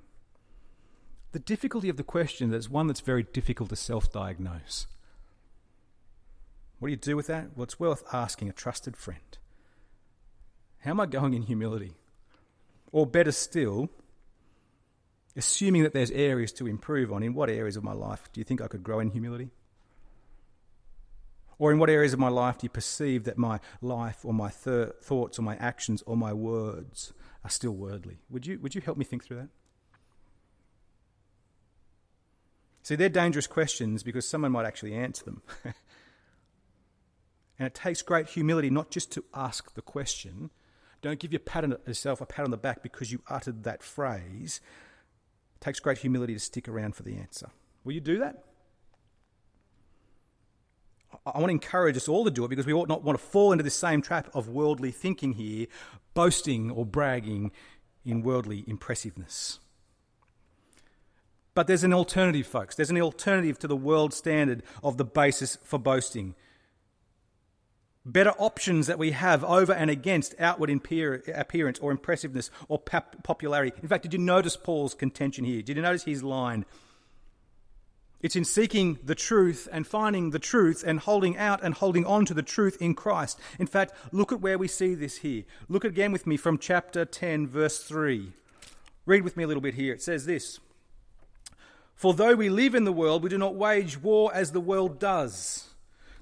The 1.32 1.38
difficulty 1.38 1.88
of 1.88 1.96
the 1.96 2.04
question 2.04 2.52
is 2.52 2.68
one 2.68 2.86
that's 2.86 3.00
very 3.00 3.22
difficult 3.22 3.70
to 3.70 3.76
self 3.76 4.12
diagnose. 4.12 4.86
What 6.78 6.88
do 6.88 6.90
you 6.90 6.96
do 6.96 7.16
with 7.16 7.26
that? 7.28 7.56
Well, 7.56 7.64
it's 7.64 7.80
worth 7.80 8.04
asking 8.12 8.50
a 8.50 8.52
trusted 8.52 8.96
friend. 8.96 9.38
How 10.80 10.90
am 10.90 11.00
I 11.00 11.06
going 11.06 11.32
in 11.32 11.42
humility? 11.42 11.94
Or 12.92 13.06
better 13.06 13.32
still, 13.32 13.88
assuming 15.36 15.82
that 15.82 15.92
there's 15.92 16.10
areas 16.10 16.52
to 16.52 16.66
improve 16.66 17.12
on, 17.12 17.22
in 17.22 17.34
what 17.34 17.50
areas 17.50 17.76
of 17.76 17.84
my 17.84 17.92
life 17.92 18.28
do 18.32 18.40
you 18.40 18.44
think 18.44 18.60
I 18.60 18.68
could 18.68 18.82
grow 18.82 19.00
in 19.00 19.10
humility? 19.10 19.50
Or 21.58 21.70
in 21.72 21.78
what 21.78 21.90
areas 21.90 22.12
of 22.12 22.18
my 22.18 22.28
life 22.28 22.58
do 22.58 22.64
you 22.64 22.70
perceive 22.70 23.24
that 23.24 23.38
my 23.38 23.60
life 23.80 24.24
or 24.24 24.34
my 24.34 24.50
th- 24.50 24.90
thoughts 25.02 25.38
or 25.38 25.42
my 25.42 25.56
actions 25.56 26.02
or 26.06 26.16
my 26.16 26.32
words 26.32 27.12
are 27.44 27.50
still 27.50 27.72
worldly? 27.72 28.18
Would 28.30 28.46
you, 28.46 28.58
would 28.60 28.74
you 28.74 28.80
help 28.80 28.98
me 28.98 29.04
think 29.04 29.24
through 29.24 29.36
that? 29.36 29.48
See, 32.82 32.96
they're 32.96 33.08
dangerous 33.08 33.46
questions 33.46 34.02
because 34.02 34.28
someone 34.28 34.52
might 34.52 34.66
actually 34.66 34.94
answer 34.94 35.24
them. 35.24 35.42
and 37.58 37.66
it 37.66 37.74
takes 37.74 38.02
great 38.02 38.28
humility 38.28 38.68
not 38.68 38.90
just 38.90 39.10
to 39.12 39.24
ask 39.32 39.72
the 39.74 39.80
question. 39.80 40.50
Don't 41.00 41.18
give 41.18 41.32
your 41.32 41.40
pat 41.40 41.64
on, 41.64 41.76
yourself 41.86 42.20
a 42.20 42.26
pat 42.26 42.44
on 42.44 42.50
the 42.50 42.58
back 42.58 42.82
because 42.82 43.10
you 43.10 43.22
uttered 43.28 43.64
that 43.64 43.82
phrase, 43.82 44.60
takes 45.64 45.80
great 45.80 45.98
humility 45.98 46.34
to 46.34 46.40
stick 46.40 46.68
around 46.68 46.94
for 46.94 47.04
the 47.04 47.16
answer. 47.16 47.48
Will 47.84 47.94
you 47.94 48.00
do 48.00 48.18
that? 48.18 48.44
I 51.24 51.38
want 51.38 51.46
to 51.46 51.52
encourage 51.52 51.96
us 51.96 52.06
all 52.06 52.24
to 52.24 52.30
do 52.30 52.44
it 52.44 52.48
because 52.48 52.66
we 52.66 52.74
ought 52.74 52.88
not 52.88 53.02
want 53.02 53.18
to 53.18 53.24
fall 53.24 53.50
into 53.50 53.64
the 53.64 53.70
same 53.70 54.02
trap 54.02 54.28
of 54.34 54.48
worldly 54.48 54.90
thinking 54.90 55.32
here, 55.32 55.66
boasting 56.12 56.70
or 56.70 56.84
bragging 56.84 57.50
in 58.04 58.22
worldly 58.22 58.64
impressiveness. 58.66 59.58
But 61.54 61.66
there's 61.66 61.84
an 61.84 61.94
alternative, 61.94 62.46
folks. 62.46 62.74
There's 62.74 62.90
an 62.90 63.00
alternative 63.00 63.58
to 63.60 63.68
the 63.68 63.76
world 63.76 64.12
standard 64.12 64.64
of 64.82 64.98
the 64.98 65.04
basis 65.04 65.56
for 65.62 65.78
boasting 65.78 66.34
better 68.06 68.32
options 68.32 68.86
that 68.86 68.98
we 68.98 69.12
have 69.12 69.42
over 69.44 69.72
and 69.72 69.90
against 69.90 70.34
outward 70.38 70.70
appearance 70.70 71.78
or 71.78 71.90
impressiveness 71.90 72.50
or 72.68 72.78
popularity. 72.78 73.72
In 73.82 73.88
fact, 73.88 74.02
did 74.02 74.12
you 74.12 74.18
notice 74.18 74.56
Paul's 74.56 74.94
contention 74.94 75.44
here? 75.44 75.62
Did 75.62 75.76
you 75.76 75.82
notice 75.82 76.04
his 76.04 76.22
line? 76.22 76.66
It's 78.20 78.36
in 78.36 78.44
seeking 78.44 78.98
the 79.04 79.14
truth 79.14 79.68
and 79.70 79.86
finding 79.86 80.30
the 80.30 80.38
truth 80.38 80.82
and 80.86 80.98
holding 80.98 81.36
out 81.36 81.62
and 81.62 81.74
holding 81.74 82.06
on 82.06 82.24
to 82.26 82.32
the 82.32 82.42
truth 82.42 82.80
in 82.80 82.94
Christ. 82.94 83.38
In 83.58 83.66
fact, 83.66 83.92
look 84.12 84.32
at 84.32 84.40
where 84.40 84.56
we 84.56 84.66
see 84.66 84.94
this 84.94 85.18
here. 85.18 85.44
Look 85.68 85.84
again 85.84 86.10
with 86.10 86.26
me 86.26 86.38
from 86.38 86.56
chapter 86.56 87.04
10, 87.04 87.46
verse 87.46 87.82
3. 87.82 88.32
Read 89.04 89.24
with 89.24 89.36
me 89.36 89.44
a 89.44 89.46
little 89.46 89.60
bit 89.60 89.74
here. 89.74 89.92
It 89.92 90.02
says 90.02 90.24
this 90.24 90.58
For 91.94 92.14
though 92.14 92.34
we 92.34 92.48
live 92.48 92.74
in 92.74 92.84
the 92.84 92.92
world, 92.92 93.22
we 93.22 93.28
do 93.28 93.36
not 93.36 93.56
wage 93.56 94.00
war 94.00 94.30
as 94.34 94.52
the 94.52 94.60
world 94.60 94.98
does. 94.98 95.73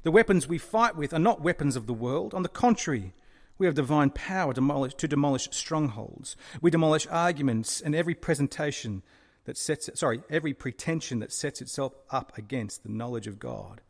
The 0.03 0.11
weapons 0.11 0.49
we 0.49 0.59
fight 0.59 0.97
with 0.97 1.12
are 1.15 1.19
not 1.19 1.43
weapons 1.43 1.77
of 1.77 1.87
the 1.87 1.95
world. 1.95 2.35
On 2.35 2.43
the 2.43 2.49
contrary, 2.49 3.15
We 3.62 3.67
have 3.67 3.77
divine 3.77 4.11
power 4.11 4.53
to 4.53 5.09
demolish, 5.09 5.49
strongholds. 5.53 6.37
We 6.61 6.73
demolish 6.73 7.07
arguments 7.09 7.81
and 7.81 7.95
every 7.95 8.15
presentation 8.15 9.03
that 9.45 9.57
sets 9.57 9.88
sorry, 9.95 10.23
every 10.31 10.53
pretension 10.55 11.21
that 11.21 11.33
sets 11.33 11.61
itself 11.61 11.95
up 12.11 12.37
against 12.37 12.83
the 12.83 12.88
knowledge 12.88 13.29
of 13.29 13.38
God. 13.38 13.81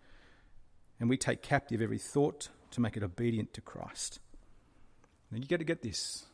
And 1.01 1.09
we 1.09 1.17
take 1.17 1.41
captive 1.41 1.81
every 1.81 1.97
thought 1.99 2.51
to 2.73 2.83
make 2.83 2.97
it 2.99 3.03
obedient 3.03 3.55
to 3.55 3.63
Christ. 3.63 4.21
Now 5.31 5.39
you 5.39 5.47
got 5.47 5.61
to 5.61 5.65
get 5.65 5.81
this. 5.81 6.27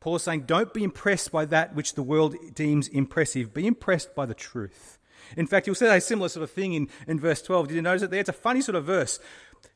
Paul 0.00 0.16
is 0.16 0.22
saying, 0.22 0.42
don't 0.42 0.72
be 0.72 0.84
impressed 0.84 1.32
by 1.32 1.44
that 1.46 1.74
which 1.74 1.94
the 1.94 2.02
world 2.02 2.34
deems 2.54 2.88
impressive. 2.88 3.52
Be 3.52 3.66
impressed 3.66 4.14
by 4.14 4.24
the 4.24 4.34
truth. 4.34 4.98
In 5.36 5.46
fact, 5.46 5.66
you'll 5.66 5.76
see 5.76 5.86
a 5.86 6.00
similar 6.00 6.28
sort 6.28 6.44
of 6.44 6.50
thing 6.50 6.74
in, 6.74 6.88
in 7.06 7.20
verse 7.20 7.42
12. 7.42 7.68
Did 7.68 7.74
you 7.74 7.82
notice 7.82 8.02
it 8.02 8.10
there? 8.10 8.20
It's 8.20 8.28
a 8.28 8.34
funny 8.34 8.60
sort 8.60 8.76
of 8.76 8.84
verse 8.84 9.18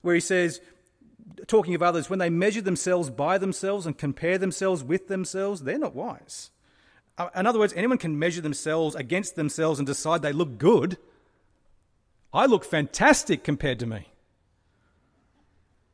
where 0.02 0.14
he 0.14 0.20
says, 0.20 0.60
talking 1.46 1.74
of 1.74 1.82
others, 1.82 2.08
when 2.08 2.18
they 2.18 2.30
measure 2.30 2.60
themselves 2.60 3.10
by 3.10 3.38
themselves 3.38 3.86
and 3.86 3.96
compare 3.96 4.38
themselves 4.38 4.82
with 4.82 5.08
themselves, 5.08 5.62
they're 5.62 5.78
not 5.78 5.94
wise. 5.94 6.50
Uh, 7.18 7.28
in 7.36 7.46
other 7.46 7.58
words, 7.58 7.72
anyone 7.74 7.98
can 7.98 8.18
measure 8.18 8.40
themselves 8.40 8.94
against 8.94 9.36
themselves 9.36 9.78
and 9.78 9.86
decide 9.86 10.22
they 10.22 10.32
look 10.32 10.58
good. 10.58 10.96
I 12.32 12.46
look 12.46 12.64
fantastic 12.64 13.44
compared 13.44 13.78
to 13.80 13.86
me. 13.86 14.08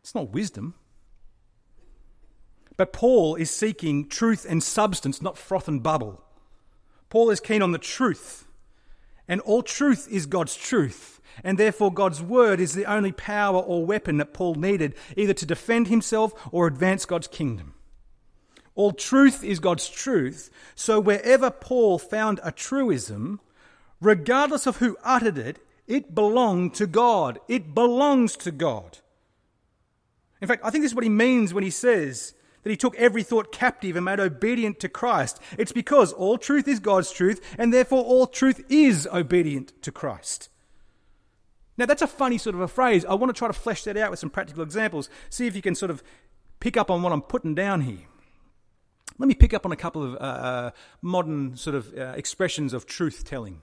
It's 0.02 0.14
not 0.14 0.30
wisdom. 0.30 0.74
But 2.76 2.92
Paul 2.92 3.37
is 3.37 3.50
seeking 3.50 4.09
truth 4.09 4.46
and 4.48 4.62
substance, 4.62 5.22
not 5.22 5.38
froth 5.38 5.66
and 5.66 5.82
bubble. 5.82 6.22
Paul 7.09 7.30
is 7.30 7.40
keen 7.40 7.62
on 7.62 7.72
the 7.72 7.78
truth. 7.78 8.45
And 9.28 9.40
all 9.42 9.62
truth 9.62 10.08
is 10.10 10.26
God's 10.26 10.56
truth. 10.56 11.20
And 11.44 11.58
therefore, 11.58 11.92
God's 11.92 12.22
word 12.22 12.60
is 12.60 12.74
the 12.74 12.86
only 12.86 13.12
power 13.12 13.60
or 13.60 13.84
weapon 13.84 14.16
that 14.18 14.32
Paul 14.32 14.54
needed, 14.54 14.94
either 15.16 15.34
to 15.34 15.46
defend 15.46 15.88
himself 15.88 16.32
or 16.50 16.66
advance 16.66 17.04
God's 17.04 17.28
kingdom. 17.28 17.74
All 18.74 18.92
truth 18.92 19.42
is 19.42 19.58
God's 19.58 19.88
truth. 19.88 20.50
So 20.74 21.00
wherever 21.00 21.50
Paul 21.50 21.98
found 21.98 22.40
a 22.42 22.52
truism, 22.52 23.40
regardless 24.00 24.66
of 24.66 24.78
who 24.78 24.96
uttered 25.02 25.38
it, 25.38 25.58
it 25.86 26.14
belonged 26.14 26.74
to 26.74 26.86
God. 26.86 27.38
It 27.48 27.74
belongs 27.74 28.36
to 28.38 28.50
God. 28.50 28.98
In 30.40 30.48
fact, 30.48 30.62
I 30.64 30.70
think 30.70 30.82
this 30.82 30.92
is 30.92 30.94
what 30.94 31.04
he 31.04 31.10
means 31.10 31.54
when 31.54 31.64
he 31.64 31.70
says 31.70 32.34
that 32.66 32.70
he 32.70 32.76
took 32.76 32.96
every 32.96 33.22
thought 33.22 33.52
captive 33.52 33.94
and 33.94 34.05
made 34.05 34.18
obedient 34.18 34.81
to 34.81 34.88
Christ. 34.88 35.40
It's 35.57 35.70
because 35.70 36.12
all 36.12 36.37
truth 36.37 36.66
is 36.66 36.81
God's 36.81 37.12
truth, 37.12 37.40
and 37.57 37.72
therefore 37.72 38.02
all 38.02 38.26
truth 38.26 38.64
is 38.68 39.07
obedient 39.12 39.81
to 39.83 39.92
Christ. 39.92 40.48
Now, 41.79 41.87
that's 41.87 42.02
a 42.02 42.09
funny 42.09 42.38
sort 42.38 42.57
of 42.57 42.61
a 42.61 42.66
phrase. 42.66 43.05
I 43.05 43.14
want 43.14 43.33
to 43.33 43.38
try 43.38 43.46
to 43.46 43.55
flesh 43.55 43.85
that 43.85 43.96
out 43.96 44.11
with 44.11 44.18
some 44.18 44.31
practical 44.31 44.64
examples. 44.64 45.09
See 45.31 45.46
if 45.46 45.55
you 45.55 45.62
can 45.62 45.76
sort 45.76 45.92
of 45.92 46.02
pick 46.59 46.76
up 46.76 46.90
on 46.90 47.02
what 47.02 47.12
I'm 47.12 47.22
putting 47.22 47.55
down 47.55 47.83
here. 47.83 48.09
Let 49.16 49.29
me 49.29 49.35
pick 49.35 49.55
up 49.55 49.64
on 49.64 49.70
a 49.70 49.76
couple 49.76 50.02
of 50.02 50.14
uh, 50.14 50.18
uh, 50.18 50.70
modern 51.02 51.57
sort 51.57 51.76
of 51.76 51.96
uh, 51.96 52.14
expressions 52.16 52.72
of 52.72 52.85
truth 52.85 53.22
telling. 53.24 53.62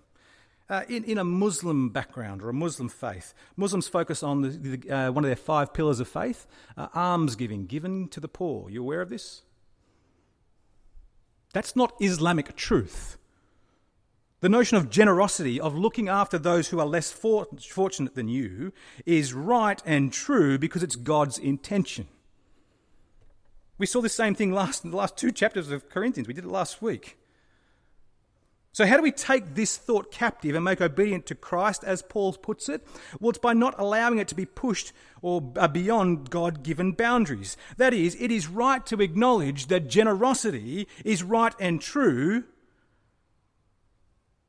Uh, 0.69 0.83
in, 0.87 1.03
in 1.03 1.17
a 1.17 1.23
Muslim 1.23 1.89
background 1.89 2.41
or 2.41 2.49
a 2.49 2.53
Muslim 2.53 2.87
faith, 2.87 3.33
Muslims 3.57 3.87
focus 3.87 4.23
on 4.23 4.41
the, 4.41 4.49
the, 4.49 4.89
uh, 4.89 5.11
one 5.11 5.23
of 5.23 5.27
their 5.27 5.35
five 5.35 5.73
pillars 5.73 5.99
of 5.99 6.07
faith 6.07 6.47
uh, 6.77 6.87
alms 6.93 7.35
giving, 7.35 7.65
given 7.65 8.07
to 8.07 8.19
the 8.19 8.29
poor. 8.29 8.69
You 8.69 8.81
aware 8.81 9.01
of 9.01 9.09
this? 9.09 9.41
That's 11.53 11.75
not 11.75 11.93
Islamic 11.99 12.55
truth. 12.55 13.17
The 14.39 14.49
notion 14.49 14.77
of 14.77 14.89
generosity, 14.89 15.59
of 15.59 15.77
looking 15.77 16.09
after 16.09 16.37
those 16.37 16.69
who 16.69 16.79
are 16.79 16.85
less 16.85 17.11
for- 17.11 17.47
fortunate 17.69 18.15
than 18.15 18.27
you, 18.27 18.73
is 19.05 19.33
right 19.33 19.81
and 19.85 20.11
true 20.11 20.57
because 20.57 20.83
it's 20.83 20.97
God's 20.97 21.37
intention. 21.37 22.07
We 23.77 23.85
saw 23.85 24.01
the 24.01 24.09
same 24.09 24.35
thing 24.35 24.51
last 24.51 24.83
in 24.83 24.91
the 24.91 24.97
last 24.97 25.17
two 25.17 25.31
chapters 25.31 25.71
of 25.71 25.89
Corinthians. 25.89 26.27
We 26.27 26.33
did 26.33 26.45
it 26.45 26.49
last 26.49 26.81
week. 26.81 27.17
So, 28.73 28.87
how 28.87 28.97
do 28.97 29.03
we 29.03 29.11
take 29.11 29.53
this 29.53 29.77
thought 29.77 30.11
captive 30.11 30.55
and 30.55 30.65
make 30.65 30.81
obedient 30.81 31.27
to 31.27 31.35
Christ, 31.35 31.83
as 31.83 32.01
Paul 32.01 32.33
puts 32.33 32.67
it? 32.67 32.85
Well, 33.19 33.29
it's 33.29 33.37
by 33.37 33.53
not 33.53 33.75
allowing 33.77 34.17
it 34.17 34.27
to 34.29 34.35
be 34.35 34.47
pushed 34.47 34.93
or 35.21 35.53
uh, 35.57 35.67
beyond 35.67 36.31
God 36.31 36.63
given 36.63 36.93
boundaries. 36.93 37.55
That 37.77 37.93
is, 37.93 38.17
it 38.19 38.31
is 38.31 38.47
right 38.47 38.83
to 38.87 38.99
acknowledge 38.99 39.67
that 39.67 39.89
generosity 39.89 40.87
is 41.05 41.21
right 41.21 41.53
and 41.59 41.79
true, 41.79 42.45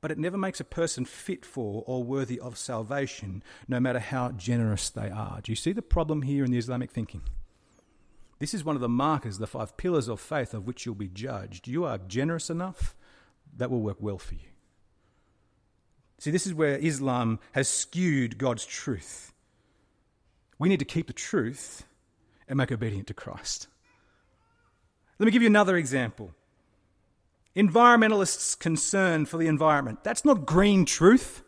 but 0.01 0.11
it 0.11 0.19
never 0.19 0.39
makes 0.39 0.59
a 0.59 0.65
person 0.65 1.05
fit 1.05 1.45
for 1.45 1.85
or 1.87 2.03
worthy 2.03 2.41
of 2.41 2.57
salvation, 2.57 3.43
no 3.69 3.79
matter 3.79 3.99
how 3.99 4.31
generous 4.31 4.89
they 4.89 5.11
are. 5.11 5.43
Do 5.43 5.53
you 5.53 5.57
see 5.57 5.73
the 5.73 5.83
problem 5.83 6.23
here 6.23 6.47
in 6.47 6.51
the 6.51 6.59
Islamic 6.59 6.91
thinking? 6.91 7.21
This 8.39 8.55
is 8.55 8.65
one 8.65 8.75
of 8.75 8.81
the 8.81 8.89
markers, 8.89 9.37
the 9.37 9.47
five 9.47 9.77
pillars 9.77 10.09
of 10.09 10.19
faith 10.19 10.55
of 10.55 10.67
which 10.67 10.87
you'll 10.87 10.95
be 10.95 11.09
judged. 11.09 11.69
You 11.69 11.85
are 11.85 11.99
generous 11.99 12.49
enough 12.49 12.97
that 13.57 13.71
will 13.71 13.81
work 13.81 13.99
well 14.01 14.19
for 14.19 14.35
you. 14.35 14.49
See, 16.19 16.31
this 16.31 16.47
is 16.47 16.55
where 16.55 16.79
Islam 16.79 17.39
has 17.53 17.69
skewed 17.69 18.39
God's 18.39 18.65
truth. 18.65 19.33
We 20.59 20.69
need 20.69 20.79
to 20.79 20.85
keep 20.85 21.07
the 21.07 21.13
truth 21.13 21.85
and 22.49 22.57
make 22.57 22.73
obedient 22.73 23.09
to 23.09 23.15
Christ. 23.15 23.69
Let 25.19 25.27
me 25.27 25.33
give 25.33 25.43
you 25.43 25.49
another 25.49 25.77
example. 25.77 26.35
Environmentalists' 27.57 28.59
concern 28.59 29.27
for 29.27 29.37
the 29.37 29.47
environment. 29.47 30.03
That's 30.03 30.25
not 30.25 30.47
green 30.47 30.85
truth. 30.85 31.43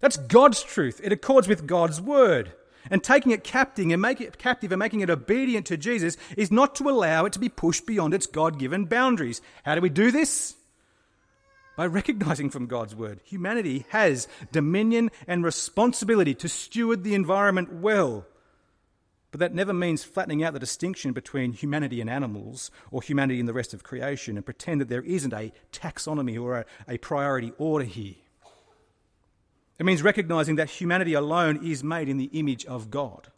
That's 0.00 0.16
God's 0.16 0.62
truth. 0.62 1.00
It 1.02 1.12
accords 1.12 1.48
with 1.48 1.66
God's 1.66 2.00
word. 2.00 2.52
And 2.90 3.04
taking 3.04 3.32
it 3.32 3.44
captive 3.44 3.90
and 3.90 4.00
make 4.00 4.20
it 4.20 4.38
captive 4.38 4.72
and 4.72 4.78
making 4.78 5.00
it 5.00 5.10
obedient 5.10 5.66
to 5.66 5.76
Jesus 5.76 6.16
is 6.36 6.50
not 6.50 6.74
to 6.76 6.88
allow 6.88 7.26
it 7.26 7.32
to 7.34 7.38
be 7.38 7.48
pushed 7.48 7.86
beyond 7.86 8.14
its 8.14 8.26
God-given 8.26 8.86
boundaries. 8.86 9.42
How 9.64 9.74
do 9.74 9.80
we 9.80 9.90
do 9.90 10.10
this? 10.10 10.56
By 11.80 11.86
recognizing 11.86 12.50
from 12.50 12.66
God's 12.66 12.94
word 12.94 13.22
humanity 13.24 13.86
has 13.88 14.28
dominion 14.52 15.10
and 15.26 15.42
responsibility 15.42 16.34
to 16.34 16.46
steward 16.46 17.04
the 17.04 17.14
environment 17.14 17.72
well. 17.72 18.26
But 19.30 19.40
that 19.40 19.54
never 19.54 19.72
means 19.72 20.04
flattening 20.04 20.44
out 20.44 20.52
the 20.52 20.58
distinction 20.58 21.14
between 21.14 21.54
humanity 21.54 22.02
and 22.02 22.10
animals 22.10 22.70
or 22.90 23.00
humanity 23.00 23.40
and 23.40 23.48
the 23.48 23.54
rest 23.54 23.72
of 23.72 23.82
creation 23.82 24.36
and 24.36 24.44
pretend 24.44 24.82
that 24.82 24.90
there 24.90 25.00
isn't 25.00 25.32
a 25.32 25.54
taxonomy 25.72 26.38
or 26.38 26.58
a, 26.58 26.64
a 26.86 26.98
priority 26.98 27.54
order 27.56 27.86
here. 27.86 28.16
It 29.78 29.86
means 29.86 30.02
recognizing 30.02 30.56
that 30.56 30.68
humanity 30.68 31.14
alone 31.14 31.64
is 31.64 31.82
made 31.82 32.10
in 32.10 32.18
the 32.18 32.30
image 32.34 32.66
of 32.66 32.90
God. 32.90 33.28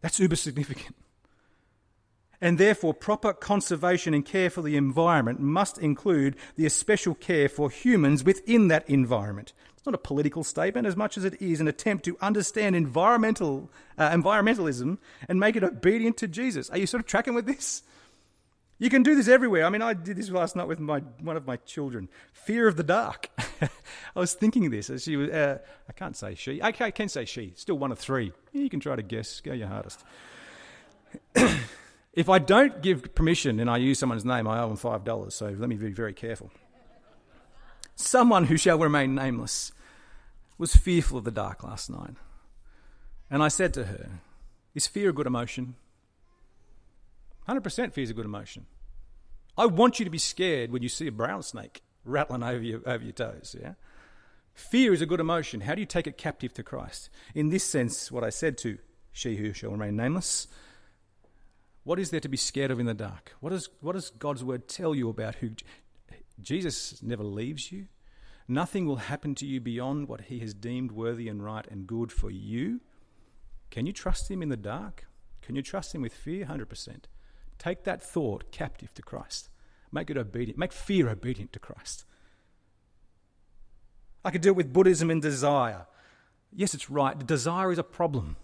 That's 0.00 0.18
uber 0.18 0.36
significant. 0.36 0.96
And 2.40 2.56
therefore, 2.56 2.94
proper 2.94 3.32
conservation 3.32 4.14
and 4.14 4.24
care 4.24 4.48
for 4.48 4.62
the 4.62 4.76
environment 4.76 5.40
must 5.40 5.78
include 5.78 6.36
the 6.56 6.66
especial 6.66 7.14
care 7.14 7.48
for 7.48 7.68
humans 7.68 8.22
within 8.22 8.68
that 8.68 8.88
environment. 8.88 9.52
It's 9.76 9.86
not 9.86 9.94
a 9.94 9.98
political 9.98 10.44
statement 10.44 10.86
as 10.86 10.96
much 10.96 11.16
as 11.16 11.24
it 11.24 11.40
is 11.42 11.60
an 11.60 11.68
attempt 11.68 12.04
to 12.04 12.16
understand 12.20 12.76
environmental, 12.76 13.70
uh, 13.96 14.10
environmentalism 14.10 14.98
and 15.28 15.40
make 15.40 15.56
it 15.56 15.64
obedient 15.64 16.16
to 16.18 16.28
Jesus. 16.28 16.70
Are 16.70 16.78
you 16.78 16.86
sort 16.86 17.00
of 17.00 17.06
tracking 17.06 17.34
with 17.34 17.46
this? 17.46 17.82
You 18.80 18.90
can 18.90 19.02
do 19.02 19.16
this 19.16 19.26
everywhere. 19.26 19.64
I 19.64 19.70
mean, 19.70 19.82
I 19.82 19.92
did 19.92 20.16
this 20.16 20.30
last 20.30 20.54
night 20.54 20.68
with 20.68 20.78
my, 20.78 21.00
one 21.20 21.36
of 21.36 21.44
my 21.44 21.56
children. 21.56 22.08
Fear 22.32 22.68
of 22.68 22.76
the 22.76 22.84
dark. 22.84 23.28
I 23.60 23.68
was 24.14 24.34
thinking 24.34 24.70
this 24.70 24.88
as 24.88 25.02
she 25.02 25.16
was, 25.16 25.30
uh, 25.30 25.58
I 25.88 25.92
can't 25.92 26.16
say 26.16 26.36
she. 26.36 26.62
I 26.62 26.70
can 26.70 27.08
say 27.08 27.24
she. 27.24 27.54
Still 27.56 27.76
one 27.76 27.90
of 27.90 27.98
three. 27.98 28.32
You 28.52 28.70
can 28.70 28.78
try 28.78 28.94
to 28.94 29.02
guess. 29.02 29.40
Go 29.40 29.52
your 29.52 29.66
hardest. 29.66 30.04
If 32.18 32.28
I 32.28 32.40
don't 32.40 32.82
give 32.82 33.14
permission 33.14 33.60
and 33.60 33.70
I 33.70 33.76
use 33.76 34.00
someone's 34.00 34.24
name, 34.24 34.48
I 34.48 34.58
owe 34.58 34.66
them 34.66 34.76
$5, 34.76 35.32
so 35.32 35.54
let 35.56 35.68
me 35.68 35.76
be 35.76 35.92
very 35.92 36.12
careful. 36.12 36.50
Someone 37.94 38.46
who 38.46 38.56
shall 38.56 38.76
remain 38.76 39.14
nameless 39.14 39.70
was 40.58 40.74
fearful 40.74 41.18
of 41.18 41.24
the 41.24 41.30
dark 41.30 41.62
last 41.62 41.88
night. 41.88 42.16
And 43.30 43.40
I 43.40 43.46
said 43.46 43.72
to 43.74 43.84
her, 43.84 44.18
Is 44.74 44.88
fear 44.88 45.10
a 45.10 45.12
good 45.12 45.28
emotion? 45.28 45.76
100% 47.48 47.92
fear 47.92 48.02
is 48.02 48.10
a 48.10 48.14
good 48.14 48.26
emotion. 48.26 48.66
I 49.56 49.66
want 49.66 50.00
you 50.00 50.04
to 50.04 50.10
be 50.10 50.18
scared 50.18 50.72
when 50.72 50.82
you 50.82 50.88
see 50.88 51.06
a 51.06 51.12
brown 51.12 51.44
snake 51.44 51.82
rattling 52.04 52.42
over 52.42 52.64
your, 52.64 52.80
over 52.84 53.04
your 53.04 53.12
toes. 53.12 53.54
Yeah? 53.62 53.74
Fear 54.54 54.92
is 54.92 55.02
a 55.02 55.06
good 55.06 55.20
emotion. 55.20 55.60
How 55.60 55.76
do 55.76 55.80
you 55.80 55.86
take 55.86 56.08
it 56.08 56.18
captive 56.18 56.52
to 56.54 56.64
Christ? 56.64 57.10
In 57.32 57.50
this 57.50 57.62
sense, 57.62 58.10
what 58.10 58.24
I 58.24 58.30
said 58.30 58.58
to 58.58 58.78
she 59.12 59.36
who 59.36 59.52
shall 59.52 59.70
remain 59.70 59.94
nameless 59.94 60.48
what 61.88 61.98
is 61.98 62.10
there 62.10 62.20
to 62.20 62.28
be 62.28 62.36
scared 62.36 62.70
of 62.70 62.78
in 62.78 62.84
the 62.84 62.92
dark? 62.92 63.32
What, 63.40 63.50
is, 63.50 63.70
what 63.80 63.94
does 63.94 64.10
God's 64.10 64.44
word 64.44 64.68
tell 64.68 64.94
you 64.94 65.08
about 65.08 65.36
who 65.36 65.52
Jesus 66.38 67.02
never 67.02 67.24
leaves 67.24 67.72
you? 67.72 67.86
Nothing 68.46 68.84
will 68.84 68.96
happen 68.96 69.34
to 69.36 69.46
you 69.46 69.58
beyond 69.58 70.06
what 70.06 70.20
he 70.20 70.40
has 70.40 70.52
deemed 70.52 70.92
worthy 70.92 71.28
and 71.28 71.42
right 71.42 71.66
and 71.66 71.86
good 71.86 72.12
for 72.12 72.30
you. 72.30 72.82
Can 73.70 73.86
you 73.86 73.94
trust 73.94 74.30
him 74.30 74.42
in 74.42 74.50
the 74.50 74.56
dark? 74.56 75.06
Can 75.40 75.56
you 75.56 75.62
trust 75.62 75.94
him 75.94 76.02
with 76.02 76.12
fear? 76.12 76.44
100%. 76.44 77.04
Take 77.58 77.84
that 77.84 78.02
thought 78.02 78.52
captive 78.52 78.92
to 78.92 79.00
Christ. 79.00 79.48
Make 79.90 80.10
it 80.10 80.18
obedient. 80.18 80.58
Make 80.58 80.74
fear 80.74 81.08
obedient 81.08 81.54
to 81.54 81.58
Christ. 81.58 82.04
I 84.22 84.30
could 84.30 84.42
deal 84.42 84.52
with 84.52 84.74
Buddhism 84.74 85.08
and 85.08 85.22
desire. 85.22 85.86
Yes, 86.54 86.74
it's 86.74 86.90
right. 86.90 87.26
Desire 87.26 87.72
is 87.72 87.78
a 87.78 87.82
problem. 87.82 88.36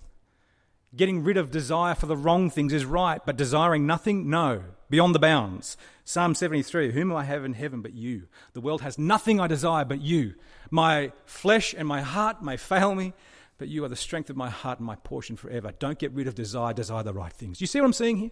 Getting 0.96 1.24
rid 1.24 1.36
of 1.36 1.50
desire 1.50 1.94
for 1.94 2.06
the 2.06 2.16
wrong 2.16 2.50
things 2.50 2.72
is 2.72 2.84
right, 2.84 3.20
but 3.24 3.36
desiring 3.36 3.86
nothing, 3.86 4.30
no, 4.30 4.62
beyond 4.90 5.14
the 5.14 5.18
bounds. 5.18 5.76
Psalm 6.04 6.34
73 6.34 6.92
Whom 6.92 7.12
I 7.12 7.24
have 7.24 7.44
in 7.44 7.54
heaven 7.54 7.82
but 7.82 7.94
you? 7.94 8.28
The 8.52 8.60
world 8.60 8.82
has 8.82 8.96
nothing 8.96 9.40
I 9.40 9.48
desire 9.48 9.84
but 9.84 10.00
you. 10.00 10.34
My 10.70 11.10
flesh 11.24 11.74
and 11.76 11.88
my 11.88 12.00
heart 12.02 12.42
may 12.44 12.56
fail 12.56 12.94
me, 12.94 13.12
but 13.58 13.66
you 13.66 13.84
are 13.84 13.88
the 13.88 13.96
strength 13.96 14.30
of 14.30 14.36
my 14.36 14.50
heart 14.50 14.78
and 14.78 14.86
my 14.86 14.94
portion 14.96 15.36
forever. 15.36 15.72
Don't 15.78 15.98
get 15.98 16.12
rid 16.12 16.28
of 16.28 16.36
desire, 16.36 16.72
desire 16.72 17.02
the 17.02 17.12
right 17.12 17.32
things. 17.32 17.60
You 17.60 17.66
see 17.66 17.80
what 17.80 17.86
I'm 17.86 17.92
saying 17.92 18.18
here? 18.18 18.30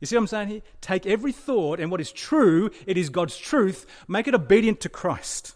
You 0.00 0.06
see 0.06 0.16
what 0.16 0.22
I'm 0.22 0.26
saying 0.26 0.48
here? 0.48 0.62
Take 0.80 1.06
every 1.06 1.32
thought 1.32 1.78
and 1.78 1.92
what 1.92 2.00
is 2.00 2.10
true, 2.10 2.70
it 2.86 2.98
is 2.98 3.08
God's 3.08 3.36
truth, 3.38 3.86
make 4.08 4.26
it 4.26 4.34
obedient 4.34 4.80
to 4.80 4.88
Christ. 4.88 5.54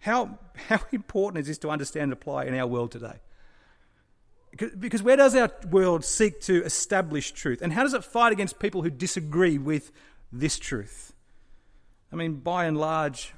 How, 0.00 0.38
how 0.68 0.80
important 0.92 1.40
is 1.40 1.46
this 1.46 1.58
to 1.58 1.70
understand 1.70 2.04
and 2.04 2.12
apply 2.12 2.44
in 2.44 2.54
our 2.54 2.66
world 2.66 2.92
today? 2.92 3.20
Because 4.78 5.02
where 5.02 5.16
does 5.16 5.36
our 5.36 5.50
world 5.70 6.04
seek 6.04 6.40
to 6.42 6.64
establish 6.64 7.30
truth? 7.30 7.62
And 7.62 7.72
how 7.72 7.84
does 7.84 7.94
it 7.94 8.02
fight 8.02 8.32
against 8.32 8.58
people 8.58 8.82
who 8.82 8.90
disagree 8.90 9.58
with 9.58 9.92
this 10.32 10.58
truth? 10.58 11.14
I 12.12 12.16
mean, 12.16 12.36
by 12.36 12.64
and 12.64 12.76
large, 12.76 13.32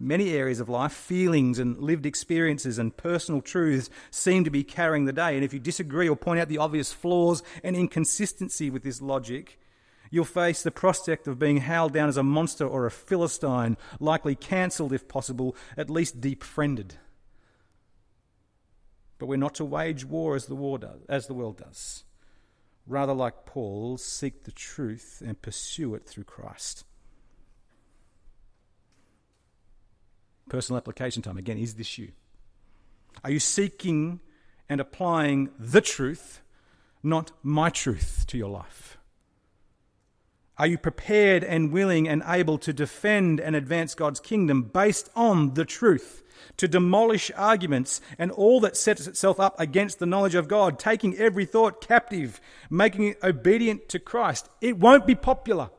many 0.00 0.30
areas 0.30 0.58
of 0.58 0.68
life, 0.68 0.92
feelings 0.92 1.60
and 1.60 1.78
lived 1.78 2.04
experiences 2.04 2.76
and 2.76 2.96
personal 2.96 3.40
truths 3.40 3.88
seem 4.10 4.42
to 4.42 4.50
be 4.50 4.64
carrying 4.64 5.04
the 5.04 5.12
day. 5.12 5.36
And 5.36 5.44
if 5.44 5.54
you 5.54 5.60
disagree 5.60 6.08
or 6.08 6.16
point 6.16 6.40
out 6.40 6.48
the 6.48 6.58
obvious 6.58 6.92
flaws 6.92 7.44
and 7.62 7.76
inconsistency 7.76 8.68
with 8.68 8.82
this 8.82 9.00
logic, 9.00 9.60
you'll 10.12 10.24
face 10.26 10.62
the 10.62 10.70
prospect 10.70 11.26
of 11.26 11.40
being 11.40 11.56
howled 11.56 11.94
down 11.94 12.08
as 12.08 12.18
a 12.18 12.22
monster 12.22 12.66
or 12.66 12.86
a 12.86 12.90
Philistine, 12.90 13.76
likely 13.98 14.36
cancelled 14.36 14.92
if 14.92 15.08
possible, 15.08 15.56
at 15.76 15.90
least 15.90 16.20
deep 16.20 16.44
friended. 16.44 16.94
But 19.18 19.26
we're 19.26 19.36
not 19.36 19.54
to 19.54 19.64
wage 19.64 20.04
war 20.04 20.36
as 20.36 20.46
the, 20.46 20.54
war 20.54 20.78
does, 20.78 21.00
as 21.08 21.26
the 21.26 21.34
world 21.34 21.56
does. 21.56 22.04
Rather, 22.86 23.14
like 23.14 23.46
Paul, 23.46 23.96
seek 23.96 24.44
the 24.44 24.52
truth 24.52 25.22
and 25.24 25.40
pursue 25.40 25.94
it 25.94 26.04
through 26.04 26.24
Christ. 26.24 26.84
Personal 30.48 30.76
application 30.76 31.22
time. 31.22 31.38
Again, 31.38 31.56
is 31.56 31.74
this 31.74 31.96
you? 31.96 32.12
Are 33.24 33.30
you 33.30 33.38
seeking 33.38 34.20
and 34.68 34.80
applying 34.80 35.50
the 35.58 35.80
truth, 35.80 36.42
not 37.02 37.30
my 37.42 37.70
truth, 37.70 38.24
to 38.26 38.36
your 38.36 38.50
life? 38.50 38.98
Are 40.58 40.66
you 40.66 40.78
prepared 40.78 41.42
and 41.42 41.72
willing 41.72 42.08
and 42.08 42.22
able 42.26 42.58
to 42.58 42.72
defend 42.72 43.40
and 43.40 43.56
advance 43.56 43.94
God's 43.94 44.20
kingdom 44.20 44.62
based 44.62 45.10
on 45.14 45.54
the 45.54 45.64
truth? 45.64 46.22
to 46.56 46.68
demolish 46.68 47.30
arguments 47.36 48.00
and 48.18 48.30
all 48.30 48.60
that 48.60 48.76
sets 48.76 49.06
itself 49.06 49.40
up 49.40 49.58
against 49.58 49.98
the 49.98 50.06
knowledge 50.06 50.34
of 50.34 50.48
God, 50.48 50.78
taking 50.78 51.16
every 51.16 51.44
thought 51.44 51.80
captive, 51.80 52.40
making 52.68 53.08
it 53.08 53.18
obedient 53.22 53.88
to 53.90 53.98
Christ. 53.98 54.48
It 54.60 54.78
won't 54.78 55.06
be 55.06 55.14
popular 55.14 55.70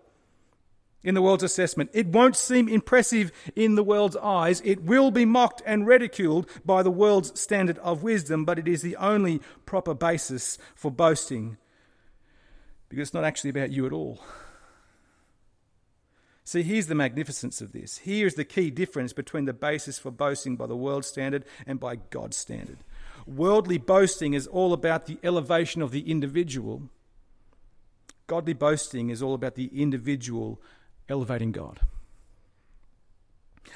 in 1.03 1.15
the 1.15 1.21
world's 1.21 1.43
assessment. 1.43 1.89
It 1.93 2.07
won't 2.07 2.35
seem 2.35 2.69
impressive 2.69 3.31
in 3.55 3.75
the 3.75 3.83
world's 3.83 4.15
eyes. 4.17 4.61
It 4.63 4.83
will 4.83 5.11
be 5.11 5.25
mocked 5.25 5.61
and 5.65 5.85
ridiculed 5.85 6.49
by 6.65 6.81
the 6.81 6.91
world's 6.91 7.39
standard 7.39 7.77
of 7.79 8.03
wisdom, 8.03 8.45
but 8.45 8.57
it 8.57 8.67
is 8.67 8.81
the 8.81 8.95
only 8.95 9.41
proper 9.65 9.93
basis 9.93 10.57
for 10.75 10.91
boasting 10.91 11.57
because 12.89 13.07
it's 13.07 13.13
not 13.13 13.23
actually 13.23 13.49
about 13.49 13.71
you 13.71 13.85
at 13.87 13.91
all. 13.91 14.19
See, 16.45 16.61
here's 16.61 16.87
the 16.87 16.95
magnificence 16.95 17.61
of 17.61 17.71
this. 17.71 17.99
Here's 17.99 18.35
the 18.35 18.43
key 18.43 18.69
difference 18.69 19.13
between 19.13 19.45
the 19.45 19.53
basis 19.53 19.97
for 19.97 20.11
boasting 20.11 20.55
by 20.57 20.67
the 20.67 20.75
world 20.75 21.05
standard 21.05 21.45
and 21.65 21.79
by 21.79 21.95
God's 21.95 22.35
standard. 22.35 22.79
Worldly 23.25 23.77
boasting 23.77 24.33
is 24.33 24.47
all 24.47 24.73
about 24.73 25.05
the 25.05 25.17
elevation 25.23 25.81
of 25.81 25.91
the 25.91 26.11
individual. 26.11 26.89
Godly 28.27 28.53
boasting 28.53 29.09
is 29.09 29.21
all 29.21 29.33
about 29.33 29.55
the 29.55 29.69
individual 29.73 30.61
elevating 31.07 31.53
God. 31.53 31.79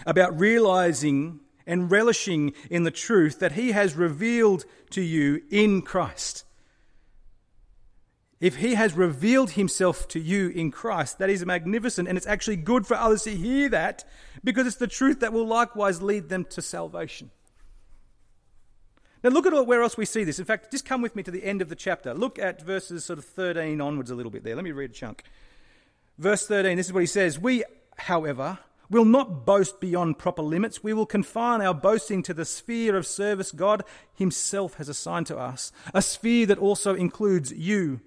About 0.06 0.38
realizing 0.38 1.39
and 1.65 1.89
relishing 1.89 2.53
in 2.69 2.84
the 2.84 2.91
truth 2.91 3.39
that 3.39 3.53
He 3.53 3.71
has 3.71 3.95
revealed 3.95 4.65
to 4.89 5.01
you 5.01 5.41
in 5.49 5.82
Christ. 5.82 6.43
If 8.39 8.58
he 8.58 8.76
has 8.76 8.93
revealed 8.93 9.52
himself 9.52 10.08
to 10.10 10.19
you 10.19 10.50
in 10.50 10.69
Christ, 10.69 11.17
that 11.17 11.30
is 11.30 11.43
magnificent, 11.45 12.08
and 12.08 12.17
it's 12.17 12.28
actually 12.28 12.58
good 12.58 12.86
for 12.86 12.95
others 12.95 13.23
to 13.23 13.36
hear 13.36 13.67
that 13.69 14.04
because 14.43 14.67
it's 14.67 14.76
the 14.76 14.88
truth 14.88 15.21
that 15.21 15.34
will 15.34 15.47
likewise 15.47 16.02
lead 16.02 16.30
them 16.30 16.45
to 16.52 16.62
salvation. 16.62 17.32
Now, 19.23 19.32
look 19.32 19.47
at 19.47 19.65
where 19.65 19.82
else 19.82 19.97
we 19.97 20.06
see 20.06 20.23
this. 20.23 20.38
In 20.38 20.45
fact, 20.45 20.71
just 20.71 20.86
come 20.86 21.02
with 21.02 21.15
me 21.15 21.23
to 21.23 21.32
the 21.32 21.43
end 21.43 21.63
of 21.63 21.69
the 21.69 21.76
chapter. 21.76 22.13
Look 22.13 22.38
at 22.38 22.62
verses 22.62 23.04
sort 23.04 23.17
of 23.17 23.26
13 23.26 23.82
onwards 23.82 24.12
a 24.12 24.15
little 24.15 24.32
bit 24.32 24.43
there. 24.43 24.56
Let 24.56 24.63
me 24.63 24.71
read 24.71 24.91
a 24.91 24.93
chunk. 24.93 25.23
Verse 26.19 26.45
13, 26.47 26.78
this 26.78 26.86
is 26.86 26.93
what 26.93 27.02
he 27.02 27.08
says 27.08 27.39
We, 27.39 27.63
however, 27.97 28.60
will 28.89 29.06
not 29.06 29.45
boast 29.45 29.80
beyond 29.80 30.19
proper 30.19 30.43
limits. 30.43 30.84
We 30.84 30.93
will 30.93 31.08
confine 31.08 31.62
our 31.62 31.73
boasting 31.73 32.21
to 32.23 32.34
the 32.34 32.45
sphere 32.45 32.95
of 32.95 33.08
service 33.08 33.52
God 33.52 33.84
Himself 34.13 34.76
has 34.76 34.89
assigned 34.89 35.28
to 35.28 35.38
us, 35.38 35.71
a 35.93 36.02
sphere 36.02 36.45
that 36.45 36.60
also 36.60 36.93
includes 36.93 37.52
you. 37.52 38.02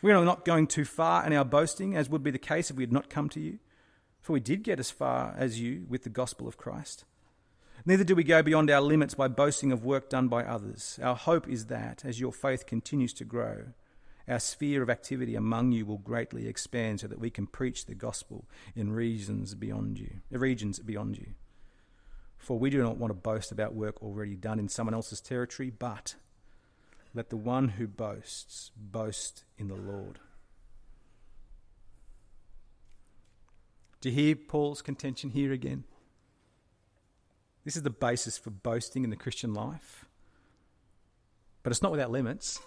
We 0.00 0.12
are 0.12 0.24
not 0.24 0.44
going 0.44 0.68
too 0.68 0.84
far 0.84 1.26
in 1.26 1.32
our 1.32 1.44
boasting, 1.44 1.96
as 1.96 2.08
would 2.08 2.22
be 2.22 2.30
the 2.30 2.38
case 2.38 2.70
if 2.70 2.76
we 2.76 2.84
had 2.84 2.92
not 2.92 3.10
come 3.10 3.28
to 3.30 3.40
you. 3.40 3.58
For 4.20 4.32
we 4.32 4.40
did 4.40 4.62
get 4.62 4.78
as 4.78 4.90
far 4.90 5.34
as 5.36 5.60
you 5.60 5.86
with 5.88 6.04
the 6.04 6.10
gospel 6.10 6.46
of 6.46 6.56
Christ. 6.56 7.04
Neither 7.84 8.04
do 8.04 8.14
we 8.14 8.24
go 8.24 8.42
beyond 8.42 8.70
our 8.70 8.80
limits 8.80 9.14
by 9.14 9.28
boasting 9.28 9.72
of 9.72 9.84
work 9.84 10.10
done 10.10 10.28
by 10.28 10.44
others. 10.44 10.98
Our 11.02 11.16
hope 11.16 11.48
is 11.48 11.66
that, 11.66 12.04
as 12.04 12.20
your 12.20 12.32
faith 12.32 12.66
continues 12.66 13.12
to 13.14 13.24
grow, 13.24 13.66
our 14.28 14.38
sphere 14.38 14.82
of 14.82 14.90
activity 14.90 15.34
among 15.34 15.72
you 15.72 15.86
will 15.86 15.98
greatly 15.98 16.46
expand 16.46 17.00
so 17.00 17.08
that 17.08 17.20
we 17.20 17.30
can 17.30 17.46
preach 17.46 17.86
the 17.86 17.94
gospel 17.94 18.44
in 18.76 18.92
regions 18.92 19.54
beyond 19.54 19.98
you, 19.98 20.20
regions 20.30 20.78
beyond 20.80 21.16
you. 21.16 21.28
For 22.36 22.58
we 22.58 22.70
do 22.70 22.82
not 22.82 22.98
want 22.98 23.10
to 23.10 23.14
boast 23.14 23.50
about 23.50 23.74
work 23.74 24.02
already 24.02 24.36
done 24.36 24.58
in 24.58 24.68
someone 24.68 24.94
else's 24.94 25.20
territory, 25.20 25.70
but 25.70 26.16
let 27.14 27.30
the 27.30 27.36
one 27.36 27.70
who 27.70 27.86
boasts 27.86 28.70
boast 28.76 29.44
in 29.56 29.68
the 29.68 29.74
Lord. 29.74 30.18
Do 34.00 34.10
you 34.10 34.14
hear 34.14 34.36
Paul's 34.36 34.82
contention 34.82 35.30
here 35.30 35.52
again? 35.52 35.84
This 37.64 37.76
is 37.76 37.82
the 37.82 37.90
basis 37.90 38.38
for 38.38 38.50
boasting 38.50 39.04
in 39.04 39.10
the 39.10 39.16
Christian 39.16 39.52
life. 39.52 40.04
But 41.62 41.72
it's 41.72 41.82
not 41.82 41.92
without 41.92 42.10
limits. 42.10 42.60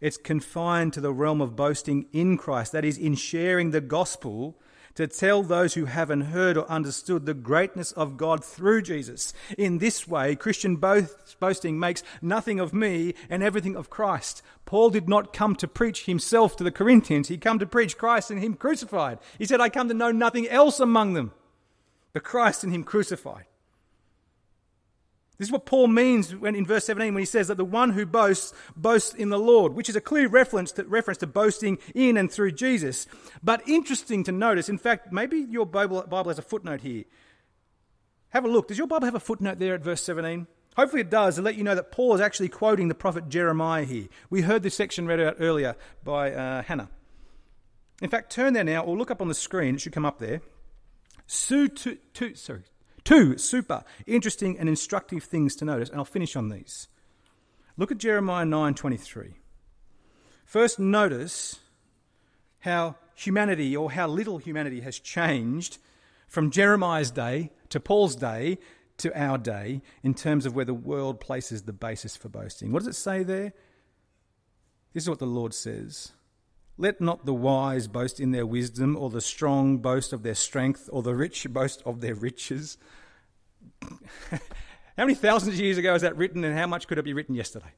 It's 0.00 0.16
confined 0.16 0.92
to 0.94 1.00
the 1.00 1.12
realm 1.12 1.40
of 1.40 1.54
boasting 1.54 2.06
in 2.12 2.36
Christ, 2.36 2.72
that 2.72 2.84
is, 2.84 2.98
in 2.98 3.14
sharing 3.14 3.70
the 3.70 3.80
gospel 3.80 4.58
to 5.00 5.08
tell 5.08 5.42
those 5.42 5.74
who 5.74 5.86
haven't 5.86 6.32
heard 6.32 6.56
or 6.56 6.70
understood 6.70 7.26
the 7.26 7.34
greatness 7.34 7.92
of 7.92 8.16
God 8.16 8.44
through 8.44 8.82
Jesus. 8.82 9.32
In 9.58 9.78
this 9.78 10.06
way, 10.06 10.36
Christian 10.36 10.76
boasting 10.76 11.78
makes 11.78 12.02
nothing 12.22 12.60
of 12.60 12.72
me 12.72 13.14
and 13.28 13.42
everything 13.42 13.76
of 13.76 13.90
Christ. 13.90 14.42
Paul 14.64 14.90
did 14.90 15.08
not 15.08 15.32
come 15.32 15.56
to 15.56 15.66
preach 15.66 16.04
himself 16.04 16.56
to 16.56 16.64
the 16.64 16.70
Corinthians, 16.70 17.28
he 17.28 17.36
came 17.36 17.58
to 17.58 17.66
preach 17.66 17.98
Christ 17.98 18.30
and 18.30 18.42
him 18.42 18.54
crucified. 18.54 19.18
He 19.38 19.46
said, 19.46 19.60
I 19.60 19.68
come 19.68 19.88
to 19.88 19.94
know 19.94 20.12
nothing 20.12 20.48
else 20.48 20.78
among 20.78 21.14
them 21.14 21.32
but 22.12 22.24
Christ 22.24 22.64
and 22.64 22.72
him 22.72 22.84
crucified. 22.84 23.44
This 25.40 25.48
is 25.48 25.52
what 25.52 25.64
Paul 25.64 25.86
means 25.86 26.36
when 26.36 26.54
in 26.54 26.66
verse 26.66 26.84
17 26.84 27.14
when 27.14 27.22
he 27.22 27.24
says 27.24 27.48
that 27.48 27.56
the 27.56 27.64
one 27.64 27.92
who 27.92 28.04
boasts 28.04 28.52
boasts 28.76 29.14
in 29.14 29.30
the 29.30 29.38
Lord, 29.38 29.72
which 29.72 29.88
is 29.88 29.96
a 29.96 30.00
clear 30.00 30.28
reference 30.28 30.70
to, 30.72 30.84
reference 30.84 31.16
to 31.20 31.26
boasting 31.26 31.78
in 31.94 32.18
and 32.18 32.30
through 32.30 32.52
Jesus. 32.52 33.06
But 33.42 33.66
interesting 33.66 34.22
to 34.24 34.32
notice, 34.32 34.68
in 34.68 34.76
fact, 34.76 35.14
maybe 35.14 35.38
your 35.38 35.64
Bible, 35.64 36.02
Bible 36.02 36.28
has 36.28 36.38
a 36.38 36.42
footnote 36.42 36.82
here. 36.82 37.04
Have 38.28 38.44
a 38.44 38.48
look. 38.48 38.68
Does 38.68 38.76
your 38.76 38.86
Bible 38.86 39.06
have 39.06 39.14
a 39.14 39.20
footnote 39.20 39.58
there 39.58 39.74
at 39.74 39.82
verse 39.82 40.02
17? 40.02 40.46
Hopefully 40.76 41.00
it 41.00 41.10
does 41.10 41.36
to 41.36 41.42
let 41.42 41.54
you 41.54 41.64
know 41.64 41.74
that 41.74 41.90
Paul 41.90 42.14
is 42.14 42.20
actually 42.20 42.50
quoting 42.50 42.88
the 42.88 42.94
prophet 42.94 43.30
Jeremiah 43.30 43.84
here. 43.84 44.08
We 44.28 44.42
heard 44.42 44.62
this 44.62 44.74
section 44.74 45.06
read 45.06 45.20
out 45.20 45.36
earlier 45.40 45.74
by 46.04 46.34
uh, 46.34 46.62
Hannah. 46.64 46.90
In 48.02 48.10
fact, 48.10 48.30
turn 48.30 48.52
there 48.52 48.62
now 48.62 48.82
or 48.82 48.94
look 48.94 49.10
up 49.10 49.22
on 49.22 49.28
the 49.28 49.34
screen. 49.34 49.76
It 49.76 49.80
should 49.80 49.94
come 49.94 50.04
up 50.04 50.18
there. 50.18 50.42
Su, 51.26 51.68
tu, 51.68 51.96
tu, 52.12 52.34
sorry, 52.34 52.64
Two 53.04 53.38
super 53.38 53.84
interesting 54.06 54.58
and 54.58 54.68
instructive 54.68 55.24
things 55.24 55.56
to 55.56 55.64
notice, 55.64 55.88
and 55.88 55.98
I'll 55.98 56.04
finish 56.04 56.36
on 56.36 56.48
these. 56.48 56.88
Look 57.76 57.90
at 57.90 57.98
Jeremiah 57.98 58.44
9:23. 58.44 59.34
First 60.44 60.78
notice 60.78 61.60
how 62.60 62.96
humanity 63.14 63.76
or 63.76 63.92
how 63.92 64.06
little 64.06 64.38
humanity 64.38 64.80
has 64.80 64.98
changed 64.98 65.78
from 66.28 66.50
Jeremiah's 66.50 67.10
day 67.10 67.50
to 67.70 67.80
Paul's 67.80 68.16
day 68.16 68.58
to 68.98 69.18
our 69.18 69.38
day 69.38 69.82
in 70.02 70.14
terms 70.14 70.44
of 70.46 70.54
where 70.54 70.64
the 70.64 70.74
world 70.74 71.20
places 71.20 71.62
the 71.62 71.72
basis 71.72 72.16
for 72.16 72.28
boasting. 72.28 72.72
What 72.72 72.80
does 72.80 72.88
it 72.88 72.98
say 72.98 73.22
there? 73.22 73.52
This 74.92 75.04
is 75.04 75.08
what 75.08 75.18
the 75.18 75.26
Lord 75.26 75.54
says. 75.54 76.12
Let 76.80 76.98
not 76.98 77.26
the 77.26 77.34
wise 77.34 77.88
boast 77.88 78.20
in 78.20 78.30
their 78.30 78.46
wisdom, 78.46 78.96
or 78.96 79.10
the 79.10 79.20
strong 79.20 79.76
boast 79.76 80.14
of 80.14 80.22
their 80.22 80.34
strength, 80.34 80.88
or 80.90 81.02
the 81.02 81.14
rich 81.14 81.46
boast 81.52 81.82
of 81.84 82.00
their 82.00 82.14
riches. 82.14 82.78
How 84.30 84.38
many 84.96 85.14
thousands 85.14 85.56
of 85.56 85.60
years 85.60 85.76
ago 85.76 85.94
is 85.94 86.00
that 86.00 86.16
written, 86.16 86.42
and 86.42 86.56
how 86.58 86.66
much 86.66 86.88
could 86.88 86.96
it 86.96 87.04
be 87.04 87.12
written 87.12 87.34
yesterday? 87.34 87.72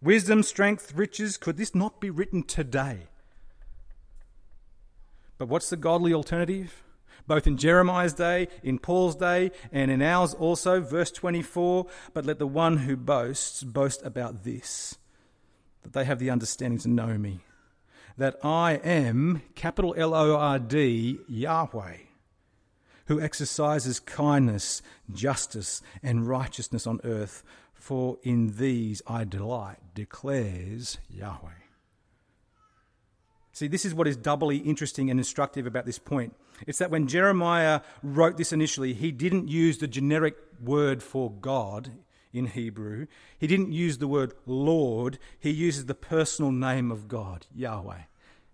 Wisdom, 0.00 0.42
strength, 0.42 0.92
riches, 0.96 1.36
could 1.36 1.56
this 1.56 1.72
not 1.72 2.00
be 2.00 2.10
written 2.10 2.42
today? 2.42 3.06
But 5.38 5.46
what's 5.46 5.70
the 5.70 5.76
godly 5.76 6.12
alternative? 6.12 6.82
Both 7.28 7.46
in 7.46 7.56
Jeremiah's 7.56 8.12
day, 8.12 8.48
in 8.64 8.80
Paul's 8.80 9.14
day, 9.14 9.52
and 9.70 9.88
in 9.88 10.02
ours 10.02 10.34
also, 10.34 10.80
verse 10.80 11.12
24. 11.12 11.86
But 12.12 12.26
let 12.26 12.40
the 12.40 12.46
one 12.48 12.78
who 12.78 12.96
boasts 12.96 13.62
boast 13.62 14.02
about 14.04 14.42
this 14.42 14.98
that 15.82 15.92
they 15.92 16.04
have 16.04 16.18
the 16.18 16.30
understanding 16.30 16.78
to 16.80 16.88
know 16.88 17.18
me, 17.18 17.40
that 18.16 18.36
I 18.44 18.74
am, 18.84 19.42
capital 19.54 19.94
L 19.96 20.14
O 20.14 20.36
R 20.36 20.58
D, 20.58 21.18
Yahweh, 21.28 21.96
who 23.06 23.20
exercises 23.20 24.00
kindness, 24.00 24.82
justice, 25.12 25.82
and 26.02 26.28
righteousness 26.28 26.86
on 26.86 27.00
earth, 27.04 27.42
for 27.72 28.18
in 28.22 28.56
these 28.56 29.02
I 29.06 29.24
delight, 29.24 29.78
declares 29.94 30.98
Yahweh. 31.08 31.50
See, 33.52 33.68
this 33.68 33.84
is 33.84 33.94
what 33.94 34.08
is 34.08 34.16
doubly 34.16 34.58
interesting 34.58 35.10
and 35.10 35.20
instructive 35.20 35.66
about 35.66 35.84
this 35.84 35.98
point. 35.98 36.34
It's 36.66 36.78
that 36.78 36.90
when 36.90 37.06
Jeremiah 37.06 37.82
wrote 38.02 38.36
this 38.36 38.52
initially, 38.52 38.94
he 38.94 39.12
didn't 39.12 39.48
use 39.48 39.78
the 39.78 39.88
generic 39.88 40.36
word 40.62 41.02
for 41.02 41.30
God 41.30 41.90
in 42.32 42.46
Hebrew. 42.46 43.06
He 43.38 43.46
didn't 43.46 43.72
use 43.72 43.98
the 43.98 44.08
word 44.08 44.34
Lord, 44.46 45.18
he 45.38 45.50
uses 45.50 45.86
the 45.86 45.94
personal 45.94 46.50
name 46.50 46.90
of 46.90 47.08
God, 47.08 47.46
Yahweh. 47.54 48.02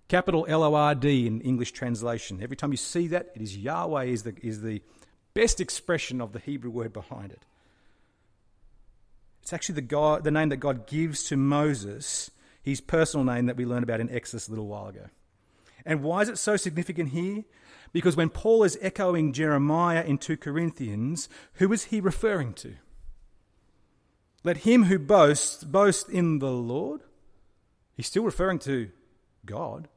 Capital 0.08 0.46
L 0.48 0.62
O 0.62 0.74
R 0.74 0.94
D 0.94 1.26
in 1.26 1.40
English 1.42 1.72
translation. 1.72 2.42
Every 2.42 2.56
time 2.56 2.70
you 2.70 2.78
see 2.78 3.08
that, 3.08 3.30
it 3.34 3.42
is 3.42 3.56
Yahweh 3.56 4.04
is 4.04 4.22
the, 4.22 4.34
is 4.42 4.62
the 4.62 4.82
best 5.34 5.60
expression 5.60 6.20
of 6.20 6.32
the 6.32 6.38
Hebrew 6.38 6.70
word 6.70 6.92
behind 6.92 7.30
it. 7.30 7.44
It's 9.42 9.52
actually 9.52 9.76
the, 9.76 9.82
God, 9.82 10.24
the 10.24 10.30
name 10.30 10.48
that 10.48 10.56
God 10.56 10.86
gives 10.86 11.24
to 11.24 11.36
Moses, 11.36 12.30
his 12.62 12.80
personal 12.80 13.24
name 13.24 13.46
that 13.46 13.56
we 13.56 13.64
learned 13.64 13.84
about 13.84 14.00
in 14.00 14.10
Exodus 14.10 14.48
a 14.48 14.50
little 14.50 14.66
while 14.66 14.88
ago. 14.88 15.06
And 15.84 16.02
why 16.02 16.22
is 16.22 16.28
it 16.28 16.38
so 16.38 16.56
significant 16.56 17.10
here? 17.10 17.44
Because 17.92 18.16
when 18.16 18.28
Paul 18.28 18.64
is 18.64 18.78
echoing 18.80 19.32
Jeremiah 19.32 20.04
in 20.04 20.18
2 20.18 20.36
Corinthians, 20.36 21.28
who 21.54 21.72
is 21.72 21.84
he 21.84 22.00
referring 22.00 22.52
to? 22.54 22.74
Let 24.44 24.58
him 24.58 24.84
who 24.84 24.98
boasts 24.98 25.64
boast 25.64 26.08
in 26.08 26.38
the 26.38 26.50
Lord. 26.50 27.02
He's 27.94 28.06
still 28.06 28.24
referring 28.24 28.60
to 28.60 28.90
God. 29.44 29.88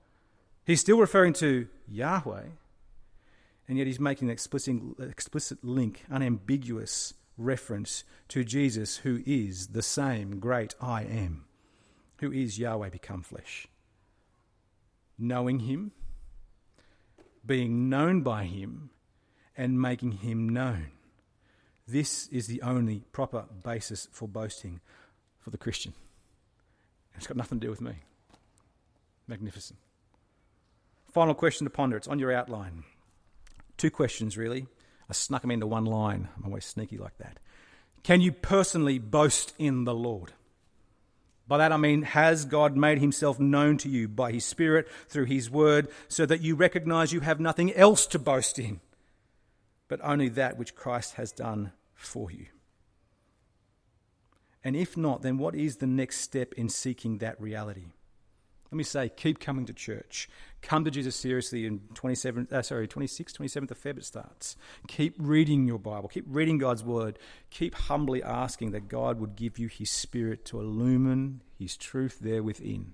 He's 0.66 0.82
still 0.82 0.98
referring 0.98 1.34
to 1.34 1.68
Yahweh. 1.88 2.46
And 3.68 3.78
yet 3.78 3.88
he's 3.88 4.00
making 4.00 4.28
an 4.28 4.34
explicit, 4.34 4.76
explicit 5.00 5.64
link, 5.64 6.04
unambiguous 6.10 7.14
reference 7.38 8.04
to 8.30 8.44
Jesus, 8.44 8.98
who 8.98 9.22
is 9.26 9.68
the 9.68 9.82
same 9.82 10.40
great 10.40 10.76
I 10.82 11.04
am, 11.04 11.46
who 12.18 12.32
is 12.32 12.60
Yahweh 12.60 12.90
become 12.90 13.22
flesh. 13.22 13.68
Knowing 15.18 15.60
him, 15.60 15.92
being 17.46 17.90
known 17.90 18.22
by 18.22 18.46
him, 18.46 18.90
and 19.56 19.82
making 19.82 20.14
him 20.14 20.50
known. 20.50 20.92
This 21.92 22.28
is 22.28 22.48
the 22.48 22.62
only 22.62 23.04
proper 23.12 23.44
basis 23.64 24.08
for 24.14 24.26
boasting 24.26 24.80
for 25.42 25.50
the 25.50 25.58
Christian. 25.58 25.94
It's 27.18 27.28
got 27.28 27.36
nothing 27.36 27.60
to 27.60 27.68
do 27.68 27.70
with 27.70 27.82
me. 27.82 27.96
Magnificent. 29.28 29.78
Final 31.12 31.34
question 31.34 31.66
to 31.66 31.70
ponder. 31.70 31.98
It's 31.98 32.08
on 32.08 32.18
your 32.18 32.32
outline. 32.32 32.86
Two 33.76 33.92
questions, 33.92 34.38
really. 34.38 34.68
I 35.10 35.14
snuck 35.14 35.42
them 35.42 35.52
into 35.52 35.68
one 35.68 35.84
line. 35.84 36.30
I'm 36.38 36.46
always 36.46 36.64
sneaky 36.64 36.98
like 36.98 37.18
that. 37.18 37.40
Can 38.04 38.22
you 38.22 38.32
personally 38.32 38.98
boast 38.98 39.54
in 39.60 39.84
the 39.84 39.94
Lord? 39.94 40.32
By 41.46 41.58
that 41.58 41.74
I 41.74 41.78
mean, 41.78 42.04
has 42.04 42.46
God 42.46 42.78
made 42.78 43.00
himself 43.00 43.38
known 43.38 43.78
to 43.80 43.90
you 43.90 44.08
by 44.08 44.32
his 44.32 44.46
Spirit 44.46 44.88
through 45.10 45.26
his 45.26 45.50
word 45.50 45.90
so 46.08 46.26
that 46.26 46.40
you 46.40 46.56
recognize 46.56 47.12
you 47.12 47.20
have 47.20 47.42
nothing 47.42 47.74
else 47.74 48.08
to 48.08 48.20
boast 48.20 48.58
in, 48.58 48.80
but 49.90 50.00
only 50.02 50.30
that 50.30 50.58
which 50.58 50.74
Christ 50.74 51.16
has 51.16 51.34
done 51.34 51.74
for 52.02 52.32
you? 52.32 52.48
And 54.64 54.76
if 54.76 54.96
not, 54.96 55.22
then 55.22 55.38
what 55.38 55.56
is 55.56 55.78
the 55.78 55.88
next 55.88 56.18
step 56.22 56.54
in 56.54 56.70
seeking 56.70 57.18
that 57.18 57.40
reality? 57.42 57.88
Let 58.72 58.78
me 58.78 58.84
say, 58.84 59.10
keep 59.10 59.40
coming 59.40 59.66
to 59.66 59.74
church. 59.74 60.30
Come 60.62 60.86
to 60.86 60.92
Jesus 60.92 61.16
seriously 61.16 61.66
in 61.66 61.82
27, 61.94 62.48
uh, 62.52 62.62
sorry, 62.62 62.88
26, 62.88 63.34
27th 63.34 63.72
of 63.72 63.84
Feb 63.84 63.98
it 63.98 64.06
starts. 64.06 64.56
Keep 64.88 65.16
reading 65.18 65.68
your 65.68 65.80
Bible. 65.80 66.08
Keep 66.08 66.26
reading 66.30 66.58
God's 66.58 66.84
Word. 66.84 67.20
Keep 67.50 67.76
humbly 67.76 68.24
asking 68.24 68.72
that 68.72 68.88
God 68.88 69.20
would 69.20 69.36
give 69.36 69.60
you 69.60 69.68
His 69.68 69.90
Spirit 69.90 70.46
to 70.46 70.62
illumine 70.62 71.42
His 71.60 71.76
truth 71.76 72.20
there 72.22 72.44
within. 72.44 72.94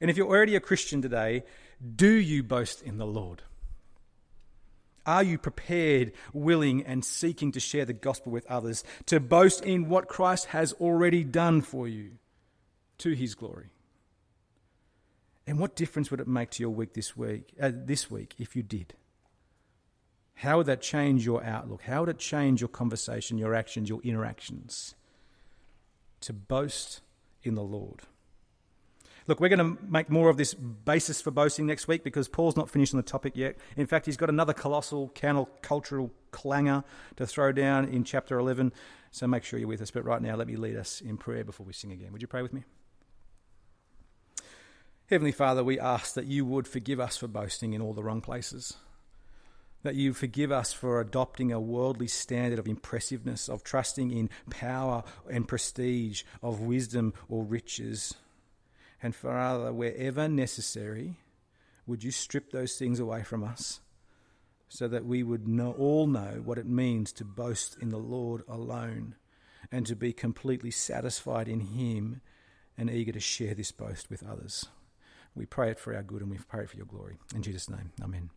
And 0.00 0.10
if 0.10 0.16
you're 0.16 0.26
already 0.26 0.56
a 0.56 0.60
Christian 0.60 1.00
today, 1.00 1.44
do 1.94 2.10
you 2.10 2.42
boast 2.42 2.82
in 2.82 2.98
the 2.98 3.06
Lord? 3.06 3.42
Are 5.10 5.24
you 5.24 5.38
prepared, 5.38 6.12
willing, 6.32 6.84
and 6.84 7.04
seeking 7.04 7.50
to 7.50 7.58
share 7.58 7.84
the 7.84 7.92
gospel 7.92 8.30
with 8.30 8.46
others, 8.46 8.84
to 9.06 9.18
boast 9.18 9.64
in 9.64 9.88
what 9.88 10.06
Christ 10.06 10.46
has 10.46 10.72
already 10.74 11.24
done 11.24 11.62
for 11.62 11.88
you 11.88 12.12
to 12.98 13.14
his 13.14 13.34
glory? 13.34 13.70
And 15.48 15.58
what 15.58 15.74
difference 15.74 16.12
would 16.12 16.20
it 16.20 16.28
make 16.28 16.50
to 16.50 16.62
your 16.62 16.70
week 16.70 16.92
this 16.92 17.16
week, 17.16 17.52
uh, 17.60 17.72
this 17.74 18.08
week 18.08 18.36
if 18.38 18.54
you 18.54 18.62
did? 18.62 18.94
How 20.34 20.58
would 20.58 20.66
that 20.66 20.80
change 20.80 21.26
your 21.26 21.42
outlook? 21.42 21.82
How 21.82 22.00
would 22.00 22.08
it 22.10 22.20
change 22.20 22.60
your 22.60 22.68
conversation, 22.68 23.36
your 23.36 23.52
actions, 23.52 23.88
your 23.88 24.00
interactions? 24.02 24.94
To 26.20 26.32
boast 26.32 27.00
in 27.42 27.56
the 27.56 27.64
Lord. 27.64 28.02
Look, 29.26 29.40
we're 29.40 29.48
going 29.48 29.76
to 29.76 29.82
make 29.84 30.10
more 30.10 30.28
of 30.28 30.36
this 30.36 30.54
basis 30.54 31.20
for 31.20 31.30
boasting 31.30 31.66
next 31.66 31.86
week 31.86 32.02
because 32.02 32.28
Paul's 32.28 32.56
not 32.56 32.70
finished 32.70 32.94
on 32.94 32.98
the 32.98 33.04
topic 33.04 33.36
yet. 33.36 33.56
In 33.76 33.86
fact, 33.86 34.06
he's 34.06 34.16
got 34.16 34.28
another 34.28 34.52
colossal 34.52 35.10
countercultural 35.14 36.10
clanger 36.30 36.84
to 37.16 37.26
throw 37.26 37.52
down 37.52 37.86
in 37.86 38.04
chapter 38.04 38.38
11. 38.38 38.72
So 39.10 39.26
make 39.26 39.44
sure 39.44 39.58
you're 39.58 39.68
with 39.68 39.82
us. 39.82 39.90
But 39.90 40.04
right 40.04 40.22
now, 40.22 40.36
let 40.36 40.46
me 40.46 40.56
lead 40.56 40.76
us 40.76 41.00
in 41.00 41.16
prayer 41.16 41.44
before 41.44 41.66
we 41.66 41.72
sing 41.72 41.92
again. 41.92 42.12
Would 42.12 42.22
you 42.22 42.28
pray 42.28 42.42
with 42.42 42.52
me? 42.52 42.64
Heavenly 45.08 45.32
Father, 45.32 45.64
we 45.64 45.78
ask 45.78 46.14
that 46.14 46.26
you 46.26 46.44
would 46.44 46.68
forgive 46.68 47.00
us 47.00 47.16
for 47.16 47.26
boasting 47.26 47.72
in 47.72 47.82
all 47.82 47.92
the 47.92 48.02
wrong 48.02 48.20
places. 48.20 48.76
That 49.82 49.96
you 49.96 50.12
forgive 50.12 50.52
us 50.52 50.72
for 50.72 51.00
adopting 51.00 51.52
a 51.52 51.60
worldly 51.60 52.06
standard 52.06 52.58
of 52.58 52.68
impressiveness, 52.68 53.48
of 53.48 53.64
trusting 53.64 54.12
in 54.12 54.30
power 54.50 55.02
and 55.28 55.48
prestige, 55.48 56.22
of 56.42 56.60
wisdom 56.60 57.12
or 57.28 57.42
riches 57.42 58.14
and 59.02 59.14
Father, 59.14 59.72
wherever 59.72 60.28
necessary, 60.28 61.16
would 61.86 62.04
you 62.04 62.10
strip 62.10 62.50
those 62.50 62.76
things 62.76 63.00
away 63.00 63.22
from 63.22 63.42
us 63.42 63.80
so 64.68 64.86
that 64.86 65.04
we 65.04 65.22
would 65.22 65.48
know, 65.48 65.72
all 65.72 66.06
know 66.06 66.40
what 66.44 66.58
it 66.58 66.66
means 66.66 67.12
to 67.12 67.24
boast 67.24 67.76
in 67.80 67.88
the 67.88 67.98
Lord 67.98 68.42
alone 68.46 69.16
and 69.72 69.86
to 69.86 69.96
be 69.96 70.12
completely 70.12 70.70
satisfied 70.70 71.48
in 71.48 71.60
Him 71.60 72.20
and 72.78 72.90
eager 72.90 73.12
to 73.12 73.20
share 73.20 73.54
this 73.54 73.72
boast 73.72 74.10
with 74.10 74.24
others. 74.26 74.66
We 75.34 75.46
pray 75.46 75.70
it 75.70 75.78
for 75.78 75.94
our 75.94 76.02
good 76.02 76.22
and 76.22 76.30
we 76.30 76.38
pray 76.38 76.64
it 76.64 76.70
for 76.70 76.76
your 76.76 76.86
glory. 76.86 77.18
In 77.34 77.42
Jesus' 77.42 77.68
name, 77.68 77.92
Amen. 78.02 78.30